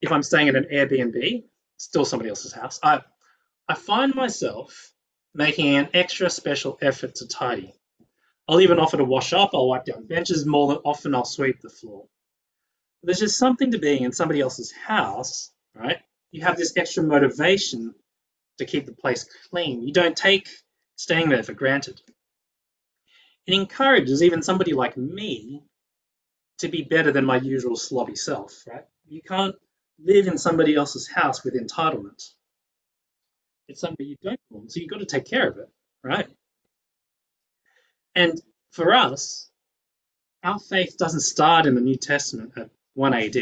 if 0.00 0.12
I'm 0.12 0.22
staying 0.22 0.48
at 0.48 0.56
an 0.56 0.66
Airbnb, 0.72 1.44
still 1.78 2.04
somebody 2.04 2.30
else's 2.30 2.52
house, 2.52 2.78
I, 2.82 3.02
I 3.68 3.74
find 3.74 4.14
myself 4.14 4.92
making 5.34 5.76
an 5.76 5.88
extra 5.94 6.30
special 6.30 6.78
effort 6.80 7.16
to 7.16 7.28
tidy. 7.28 7.74
I'll 8.48 8.60
even 8.60 8.78
offer 8.78 8.96
to 8.96 9.04
wash 9.04 9.32
up, 9.32 9.50
I'll 9.54 9.68
wipe 9.68 9.84
down 9.84 10.06
benches, 10.06 10.46
more 10.46 10.68
than 10.68 10.78
often 10.84 11.14
I'll 11.14 11.24
sweep 11.24 11.60
the 11.60 11.70
floor 11.70 12.06
there's 13.06 13.20
just 13.20 13.38
something 13.38 13.70
to 13.70 13.78
being 13.78 14.02
in 14.02 14.12
somebody 14.12 14.40
else's 14.40 14.72
house, 14.72 15.52
right? 15.74 15.98
You 16.32 16.42
have 16.42 16.56
this 16.56 16.76
extra 16.76 17.04
motivation 17.04 17.94
to 18.58 18.64
keep 18.64 18.84
the 18.84 18.92
place 18.92 19.24
clean. 19.48 19.86
You 19.86 19.92
don't 19.92 20.16
take 20.16 20.48
staying 20.96 21.28
there 21.28 21.44
for 21.44 21.54
granted. 21.54 22.00
It 23.46 23.54
encourages 23.54 24.24
even 24.24 24.42
somebody 24.42 24.72
like 24.72 24.96
me 24.96 25.62
to 26.58 26.68
be 26.68 26.82
better 26.82 27.12
than 27.12 27.24
my 27.24 27.36
usual 27.36 27.76
slobby 27.76 28.18
self, 28.18 28.64
right? 28.66 28.84
You 29.08 29.22
can't 29.22 29.54
live 30.02 30.26
in 30.26 30.36
somebody 30.36 30.74
else's 30.74 31.06
house 31.06 31.44
with 31.44 31.54
entitlement. 31.54 32.28
It's 33.68 33.80
something 33.80 34.04
you 34.04 34.16
don't 34.20 34.40
own, 34.52 34.68
so 34.68 34.80
you've 34.80 34.90
got 34.90 34.98
to 34.98 35.06
take 35.06 35.26
care 35.26 35.48
of 35.48 35.58
it, 35.58 35.68
right? 36.02 36.26
And 38.16 38.40
for 38.72 38.92
us, 38.92 39.48
our 40.42 40.58
faith 40.58 40.96
doesn't 40.98 41.20
start 41.20 41.66
in 41.66 41.76
the 41.76 41.80
New 41.80 41.96
Testament 41.96 42.52
at 42.56 42.70
1 42.96 43.12
AD. 43.12 43.36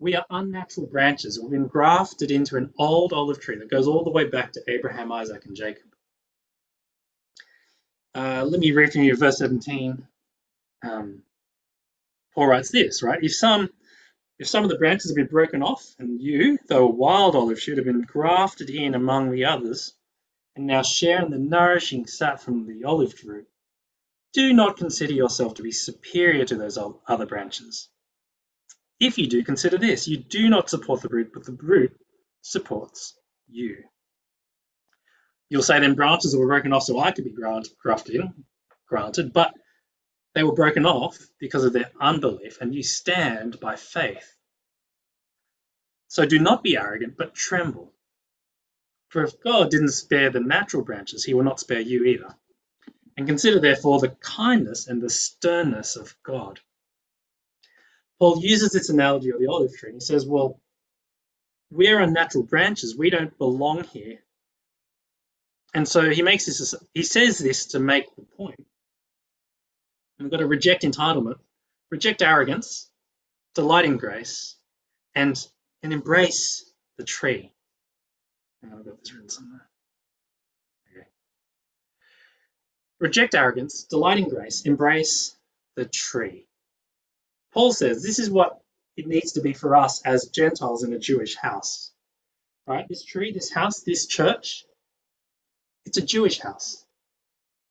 We 0.00 0.16
are 0.16 0.26
unnatural 0.28 0.88
branches. 0.88 1.38
We've 1.40 1.52
been 1.52 1.68
grafted 1.68 2.32
into 2.32 2.56
an 2.56 2.74
old 2.76 3.12
olive 3.12 3.40
tree 3.40 3.56
that 3.58 3.70
goes 3.70 3.86
all 3.86 4.02
the 4.02 4.10
way 4.10 4.24
back 4.24 4.52
to 4.52 4.62
Abraham, 4.66 5.12
Isaac, 5.12 5.46
and 5.46 5.54
Jacob. 5.54 5.84
Uh, 8.12 8.44
let 8.44 8.58
me 8.58 8.72
read 8.72 8.92
from 8.92 9.04
you 9.04 9.16
verse 9.16 9.38
17. 9.38 10.04
Um, 10.82 11.22
Paul 12.34 12.48
writes 12.48 12.72
this, 12.72 13.04
right? 13.04 13.22
If 13.22 13.34
some 13.36 13.70
if 14.40 14.48
some 14.48 14.64
of 14.64 14.70
the 14.70 14.78
branches 14.78 15.12
have 15.12 15.16
been 15.16 15.26
broken 15.26 15.62
off, 15.62 15.94
and 16.00 16.20
you, 16.20 16.58
though 16.66 16.88
a 16.88 16.92
wild 16.92 17.36
olive 17.36 17.60
shoot, 17.60 17.78
have 17.78 17.86
been 17.86 18.02
grafted 18.02 18.68
in 18.68 18.96
among 18.96 19.30
the 19.30 19.44
others, 19.44 19.94
and 20.56 20.66
now 20.66 20.82
share 20.82 21.24
in 21.24 21.30
the 21.30 21.38
nourishing 21.38 22.08
sap 22.08 22.40
from 22.40 22.66
the 22.66 22.82
olive 22.82 23.14
root, 23.24 23.46
do 24.34 24.52
not 24.52 24.76
consider 24.76 25.12
yourself 25.14 25.54
to 25.54 25.62
be 25.62 25.72
superior 25.72 26.44
to 26.44 26.56
those 26.56 26.78
other 27.06 27.26
branches. 27.26 27.88
If 29.00 29.16
you 29.16 29.26
do, 29.28 29.42
consider 29.42 29.78
this 29.78 30.06
you 30.06 30.18
do 30.18 30.48
not 30.48 30.68
support 30.68 31.00
the 31.00 31.08
root, 31.08 31.30
but 31.32 31.44
the 31.44 31.52
root 31.52 31.96
supports 32.42 33.14
you. 33.48 33.84
You'll 35.48 35.62
say 35.62 35.80
then 35.80 35.94
branches 35.94 36.36
were 36.36 36.46
broken 36.46 36.72
off 36.72 36.82
so 36.82 36.98
I 36.98 37.12
could 37.12 37.24
be 37.24 37.34
grafted 37.80 38.16
in, 38.16 38.44
granted, 38.88 39.32
but 39.32 39.54
they 40.34 40.42
were 40.42 40.54
broken 40.54 40.84
off 40.84 41.16
because 41.38 41.64
of 41.64 41.72
their 41.72 41.90
unbelief, 42.00 42.60
and 42.60 42.74
you 42.74 42.82
stand 42.82 43.60
by 43.60 43.76
faith. 43.76 44.36
So 46.08 46.26
do 46.26 46.38
not 46.38 46.62
be 46.62 46.76
arrogant, 46.76 47.16
but 47.16 47.34
tremble. 47.34 47.92
For 49.08 49.22
if 49.22 49.40
God 49.40 49.70
didn't 49.70 49.90
spare 49.90 50.30
the 50.30 50.40
natural 50.40 50.82
branches, 50.82 51.24
he 51.24 51.34
will 51.34 51.44
not 51.44 51.60
spare 51.60 51.80
you 51.80 52.04
either. 52.04 52.34
And 53.16 53.26
consider, 53.26 53.60
therefore, 53.60 54.00
the 54.00 54.10
kindness 54.20 54.88
and 54.88 55.02
the 55.02 55.10
sternness 55.10 55.96
of 55.96 56.16
God. 56.24 56.60
Paul 58.18 58.40
uses 58.42 58.72
this 58.72 58.90
analogy 58.90 59.30
of 59.30 59.40
the 59.40 59.48
olive 59.48 59.76
tree. 59.76 59.90
and 59.90 59.96
He 59.96 60.04
says, 60.04 60.26
Well, 60.26 60.60
we're 61.70 62.00
unnatural 62.00 62.44
branches. 62.44 62.96
We 62.96 63.10
don't 63.10 63.36
belong 63.38 63.84
here. 63.84 64.18
And 65.74 65.86
so 65.88 66.10
he 66.10 66.22
makes 66.22 66.46
this, 66.46 66.74
he 66.94 67.02
says 67.02 67.38
this 67.38 67.66
to 67.68 67.80
make 67.80 68.14
the 68.16 68.22
point. 68.22 68.64
We've 70.18 70.30
got 70.30 70.38
to 70.38 70.46
reject 70.46 70.84
entitlement, 70.84 71.38
reject 71.90 72.22
arrogance, 72.22 72.90
delight 73.54 73.84
in 73.84 73.96
grace, 73.96 74.56
and, 75.14 75.36
and 75.82 75.92
embrace 75.92 76.70
the 76.98 77.04
tree. 77.04 77.52
I've 78.64 78.84
got 78.84 78.98
this 79.00 79.12
written 79.12 79.28
somewhere. 79.28 79.68
Reject 83.00 83.34
arrogance, 83.34 83.84
delight 83.84 84.18
in 84.18 84.28
grace, 84.28 84.62
embrace 84.62 85.36
the 85.76 85.84
tree. 85.84 86.46
Paul 87.52 87.72
says 87.72 88.02
this 88.02 88.18
is 88.18 88.30
what 88.30 88.60
it 88.96 89.06
needs 89.06 89.32
to 89.32 89.40
be 89.40 89.52
for 89.52 89.76
us 89.76 90.02
as 90.02 90.28
Gentiles 90.28 90.84
in 90.84 90.92
a 90.92 90.98
Jewish 90.98 91.36
house. 91.36 91.92
Right? 92.66 92.86
This 92.88 93.04
tree, 93.04 93.32
this 93.32 93.52
house, 93.52 93.80
this 93.80 94.06
church, 94.06 94.64
it's 95.84 95.98
a 95.98 96.04
Jewish 96.04 96.40
house. 96.40 96.84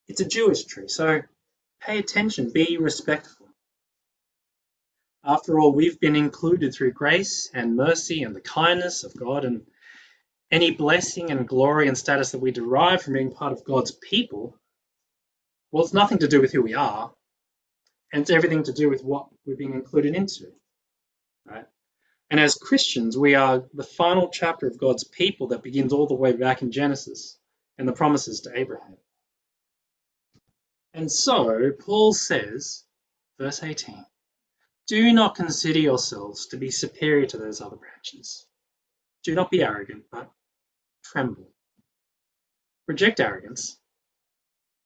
It's 0.08 0.22
a 0.22 0.28
Jewish 0.28 0.66
tree. 0.66 0.88
So 0.88 1.22
pay 1.82 1.98
attention, 2.00 2.52
be 2.54 2.78
respectful. 2.78 3.48
After 5.26 5.60
all, 5.60 5.72
we've 5.72 6.00
been 6.00 6.18
included 6.18 6.74
through 6.74 6.92
grace 6.92 7.50
and 7.54 7.78
mercy 7.78 8.24
and 8.24 8.36
the 8.36 8.42
kindness 8.42 9.06
of 9.06 9.16
God, 9.16 9.46
and 9.46 9.66
any 10.52 10.72
blessing 10.72 11.32
and 11.32 11.48
glory 11.48 11.88
and 11.88 11.98
status 11.98 12.32
that 12.32 12.40
we 12.40 12.52
derive 12.52 13.02
from 13.02 13.14
being 13.14 13.32
part 13.32 13.54
of 13.54 13.64
God's 13.64 13.92
people, 13.92 14.58
well, 15.74 15.84
it's 15.84 15.94
nothing 15.94 16.20
to 16.20 16.28
do 16.28 16.40
with 16.40 16.54
who 16.54 16.62
we 16.62 16.76
are, 16.76 17.12
and 18.14 18.22
it's 18.22 18.30
everything 18.30 18.62
to 18.64 18.72
do 18.72 18.92
with 18.92 19.04
what 19.04 19.26
we're 19.44 19.58
being 19.58 19.74
included 19.74 20.14
into. 20.14 20.46
Right? 21.48 21.66
And 22.30 22.40
as 22.40 22.54
Christians, 22.54 23.18
we 23.18 23.34
are 23.34 23.64
the 23.74 23.84
final 23.84 24.30
chapter 24.30 24.68
of 24.68 24.78
God's 24.78 25.04
people 25.04 25.48
that 25.48 25.64
begins 25.64 25.92
all 25.92 26.06
the 26.06 26.14
way 26.14 26.34
back 26.34 26.62
in 26.62 26.72
Genesis 26.72 27.40
and 27.80 27.88
the 27.88 27.94
promises 27.94 28.42
to 28.42 28.56
Abraham. 28.56 28.98
And 30.94 31.12
so, 31.12 31.72
Paul 31.80 32.14
says, 32.14 32.84
verse 33.40 33.64
18, 33.64 34.06
do 34.86 35.12
not 35.12 35.34
consider 35.34 35.80
yourselves 35.80 36.46
to 36.48 36.58
be 36.58 36.70
superior 36.70 37.26
to 37.26 37.38
those 37.40 37.62
other 37.62 37.78
branches. 37.78 38.46
Do 39.24 39.34
not 39.34 39.50
be 39.50 39.64
arrogant, 39.64 40.04
but 40.12 40.30
tremble. 41.04 41.50
Reject 42.88 43.20
arrogance, 43.20 43.80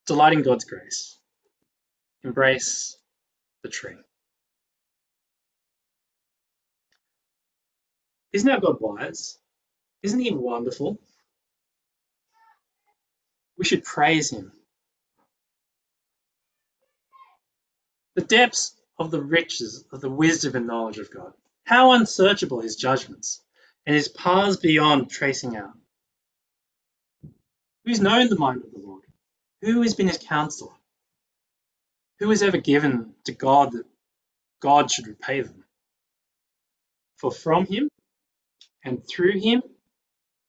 delight 0.08 0.34
in 0.34 0.42
God's 0.42 0.66
grace, 0.66 1.20
embrace 2.24 2.98
the 3.62 3.70
tree. 3.70 3.98
Isn't 8.34 8.50
our 8.50 8.60
God 8.60 8.78
wise? 8.80 9.38
Isn't 10.04 10.20
he 10.20 10.32
wonderful? 10.32 11.00
We 13.58 13.66
should 13.66 13.84
praise 13.84 14.32
him. 14.32 14.52
The 18.16 18.22
depths 18.22 18.76
of 19.00 19.12
the 19.12 19.22
riches 19.22 19.86
of 19.92 20.02
the 20.02 20.10
wisdom 20.10 20.56
and 20.56 20.68
knowledge 20.68 21.00
of 21.00 21.12
God. 21.12 21.34
How 21.64 21.92
unsearchable 21.92 22.62
his 22.62 22.76
judgments 22.76 23.42
and 23.86 23.96
his 23.96 24.08
paths 24.08 24.58
beyond 24.58 25.10
tracing 25.10 25.56
out. 25.58 25.74
Who's 27.86 28.02
known 28.02 28.30
the 28.30 28.38
mind 28.38 28.64
of 28.64 28.72
the 28.72 28.80
Lord? 28.80 29.04
Who 29.62 29.82
has 29.82 29.96
been 29.96 30.08
his 30.08 30.18
counselor? 30.20 30.74
Who 32.20 32.30
has 32.30 32.44
ever 32.44 32.58
given 32.58 33.14
to 33.26 33.32
God 33.32 33.72
that 33.74 33.86
God 34.62 34.92
should 34.92 35.08
repay 35.08 35.42
them? 35.42 35.64
For 37.18 37.32
from 37.32 37.66
him 37.66 37.90
and 38.84 39.02
through 39.08 39.40
him 39.40 39.62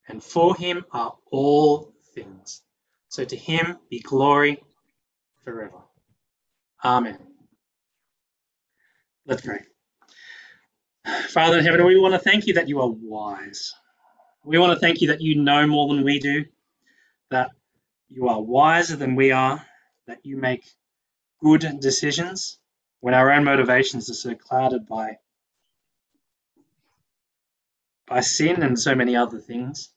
and 0.08 0.22
for 0.22 0.56
him 0.56 0.84
are 0.92 1.16
all 1.30 1.92
things. 2.14 2.62
So 3.08 3.24
to 3.24 3.36
him 3.36 3.78
be 3.90 4.00
glory 4.00 4.62
forever. 5.44 5.78
Amen. 6.84 7.18
Let's 9.26 9.42
pray. 9.42 9.60
Father 11.28 11.58
in 11.58 11.64
heaven, 11.64 11.84
we 11.84 11.98
want 11.98 12.14
to 12.14 12.18
thank 12.18 12.46
you 12.46 12.54
that 12.54 12.68
you 12.68 12.80
are 12.80 12.88
wise. 12.88 13.74
We 14.44 14.58
want 14.58 14.72
to 14.72 14.78
thank 14.78 15.00
you 15.00 15.08
that 15.08 15.20
you 15.20 15.36
know 15.36 15.66
more 15.66 15.94
than 15.94 16.04
we 16.04 16.18
do, 16.18 16.44
that 17.30 17.50
you 18.08 18.28
are 18.28 18.40
wiser 18.40 18.96
than 18.96 19.14
we 19.16 19.32
are, 19.32 19.64
that 20.06 20.24
you 20.24 20.36
make 20.36 20.64
good 21.40 21.80
decisions 21.80 22.58
when 23.00 23.14
our 23.14 23.30
own 23.30 23.44
motivations 23.44 24.10
are 24.10 24.14
so 24.14 24.34
clouded 24.34 24.86
by 24.86 25.18
by 28.06 28.20
sin 28.20 28.62
and 28.62 28.78
so 28.78 28.94
many 28.94 29.14
other 29.14 29.38
things. 29.38 29.90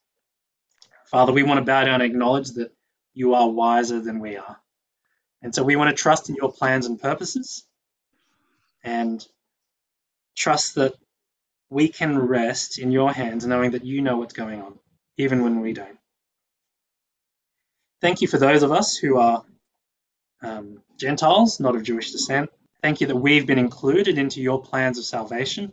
Father, 1.05 1.31
we 1.31 1.43
want 1.43 1.59
to 1.59 1.65
bow 1.65 1.85
down 1.85 2.01
and 2.01 2.11
acknowledge 2.11 2.49
that 2.51 2.73
you 3.13 3.33
are 3.33 3.49
wiser 3.49 4.01
than 4.01 4.19
we 4.19 4.35
are. 4.37 4.57
And 5.41 5.55
so 5.55 5.63
we 5.63 5.77
want 5.77 5.95
to 5.95 6.01
trust 6.01 6.29
in 6.29 6.35
your 6.35 6.51
plans 6.51 6.85
and 6.85 7.01
purposes 7.01 7.65
and 8.83 9.25
trust 10.35 10.75
that 10.75 10.93
we 11.69 11.87
can 11.87 12.19
rest 12.19 12.79
in 12.79 12.91
your 12.91 13.13
hands 13.13 13.45
knowing 13.45 13.71
that 13.71 13.85
you 13.85 14.01
know 14.01 14.17
what's 14.17 14.33
going 14.33 14.61
on, 14.61 14.77
even 15.17 15.43
when 15.43 15.61
we 15.61 15.73
don't. 15.73 15.97
Thank 18.01 18.21
you 18.21 18.27
for 18.27 18.39
those 18.39 18.63
of 18.63 18.71
us 18.71 18.97
who 18.97 19.17
are 19.17 19.43
um, 20.41 20.81
Gentiles, 20.97 21.59
not 21.59 21.75
of 21.75 21.83
Jewish 21.83 22.11
descent. 22.11 22.49
Thank 22.81 22.99
you 22.99 23.07
that 23.07 23.15
we've 23.15 23.45
been 23.45 23.59
included 23.59 24.17
into 24.17 24.41
your 24.41 24.59
plans 24.59 24.97
of 24.97 25.05
salvation. 25.05 25.71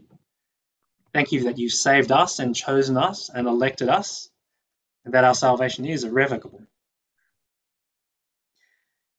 Thank 1.14 1.32
you 1.32 1.44
that 1.44 1.56
you've 1.56 1.72
saved 1.72 2.12
us 2.12 2.38
and 2.38 2.54
chosen 2.54 2.98
us 2.98 3.30
and 3.30 3.48
elected 3.48 3.88
us, 3.88 4.28
and 5.06 5.14
that 5.14 5.24
our 5.24 5.34
salvation 5.34 5.86
is 5.86 6.04
irrevocable. 6.04 6.60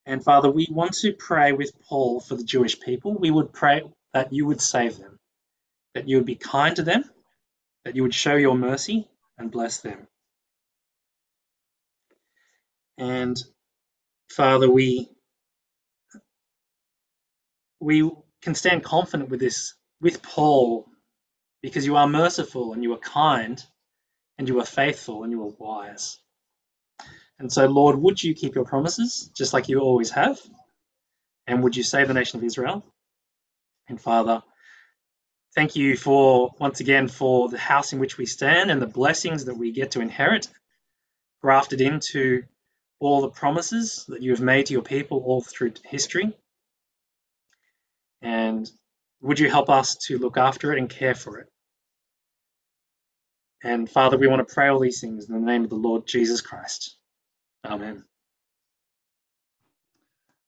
And 0.05 0.23
Father, 0.23 0.51
we 0.51 0.67
want 0.69 0.93
to 0.97 1.11
pray 1.13 1.51
with 1.51 1.71
Paul 1.81 2.19
for 2.19 2.35
the 2.35 2.43
Jewish 2.43 2.79
people. 2.79 3.15
We 3.15 3.31
would 3.31 3.51
pray 3.51 3.81
that 4.13 4.31
you 4.31 4.45
would 4.45 4.61
save 4.61 4.99
them, 4.99 5.17
that 5.95 6.07
you 6.07 6.17
would 6.17 6.27
be 6.27 6.35
kind 6.35 6.75
to 6.75 6.83
them, 6.83 7.03
that 7.85 7.95
you 7.95 8.03
would 8.03 8.13
show 8.13 8.35
your 8.35 8.55
mercy 8.55 9.07
and 9.39 9.49
bless 9.51 9.81
them. 9.81 10.07
And 12.99 13.37
Father, 14.31 14.69
we 14.69 15.09
we 17.79 18.11
can 18.41 18.55
stand 18.55 18.83
confident 18.83 19.29
with 19.29 19.39
this 19.39 19.75
with 20.01 20.21
Paul 20.21 20.87
because 21.61 21.85
you 21.85 21.97
are 21.97 22.07
merciful 22.07 22.73
and 22.73 22.83
you 22.83 22.93
are 22.93 22.99
kind 22.99 23.63
and 24.37 24.47
you 24.47 24.59
are 24.59 24.65
faithful 24.65 25.23
and 25.23 25.31
you 25.31 25.43
are 25.43 25.53
wise. 25.59 26.19
And 27.39 27.51
so, 27.51 27.67
Lord, 27.67 27.97
would 27.97 28.21
you 28.23 28.35
keep 28.35 28.55
your 28.55 28.65
promises 28.65 29.31
just 29.35 29.53
like 29.53 29.69
you 29.69 29.79
always 29.79 30.11
have? 30.11 30.39
And 31.47 31.63
would 31.63 31.75
you 31.75 31.83
save 31.83 32.07
the 32.09 32.13
nation 32.13 32.39
of 32.39 32.45
Israel? 32.45 32.85
And 33.87 33.99
Father, 33.99 34.43
thank 35.55 35.75
you 35.75 35.97
for 35.97 36.51
once 36.59 36.79
again 36.79 37.07
for 37.07 37.49
the 37.49 37.57
house 37.57 37.93
in 37.93 37.99
which 37.99 38.17
we 38.17 38.25
stand 38.25 38.71
and 38.71 38.81
the 38.81 38.87
blessings 38.87 39.45
that 39.45 39.57
we 39.57 39.71
get 39.71 39.91
to 39.91 40.01
inherit, 40.01 40.47
grafted 41.41 41.81
into 41.81 42.43
all 42.99 43.21
the 43.21 43.29
promises 43.29 44.05
that 44.09 44.21
you 44.21 44.31
have 44.31 44.41
made 44.41 44.65
to 44.67 44.73
your 44.73 44.81
people 44.81 45.23
all 45.25 45.41
through 45.41 45.73
history. 45.85 46.33
And 48.21 48.69
would 49.21 49.39
you 49.39 49.49
help 49.49 49.69
us 49.69 49.95
to 50.07 50.17
look 50.17 50.37
after 50.37 50.73
it 50.73 50.79
and 50.79 50.89
care 50.89 51.15
for 51.15 51.39
it? 51.39 51.47
And 53.63 53.89
Father, 53.89 54.17
we 54.17 54.27
want 54.27 54.45
to 54.47 54.53
pray 54.53 54.67
all 54.69 54.79
these 54.79 55.01
things 55.01 55.29
in 55.29 55.33
the 55.33 55.41
name 55.41 55.63
of 55.63 55.69
the 55.69 55.75
Lord 55.75 56.07
Jesus 56.07 56.41
Christ. 56.41 56.97
Amen. 57.65 58.03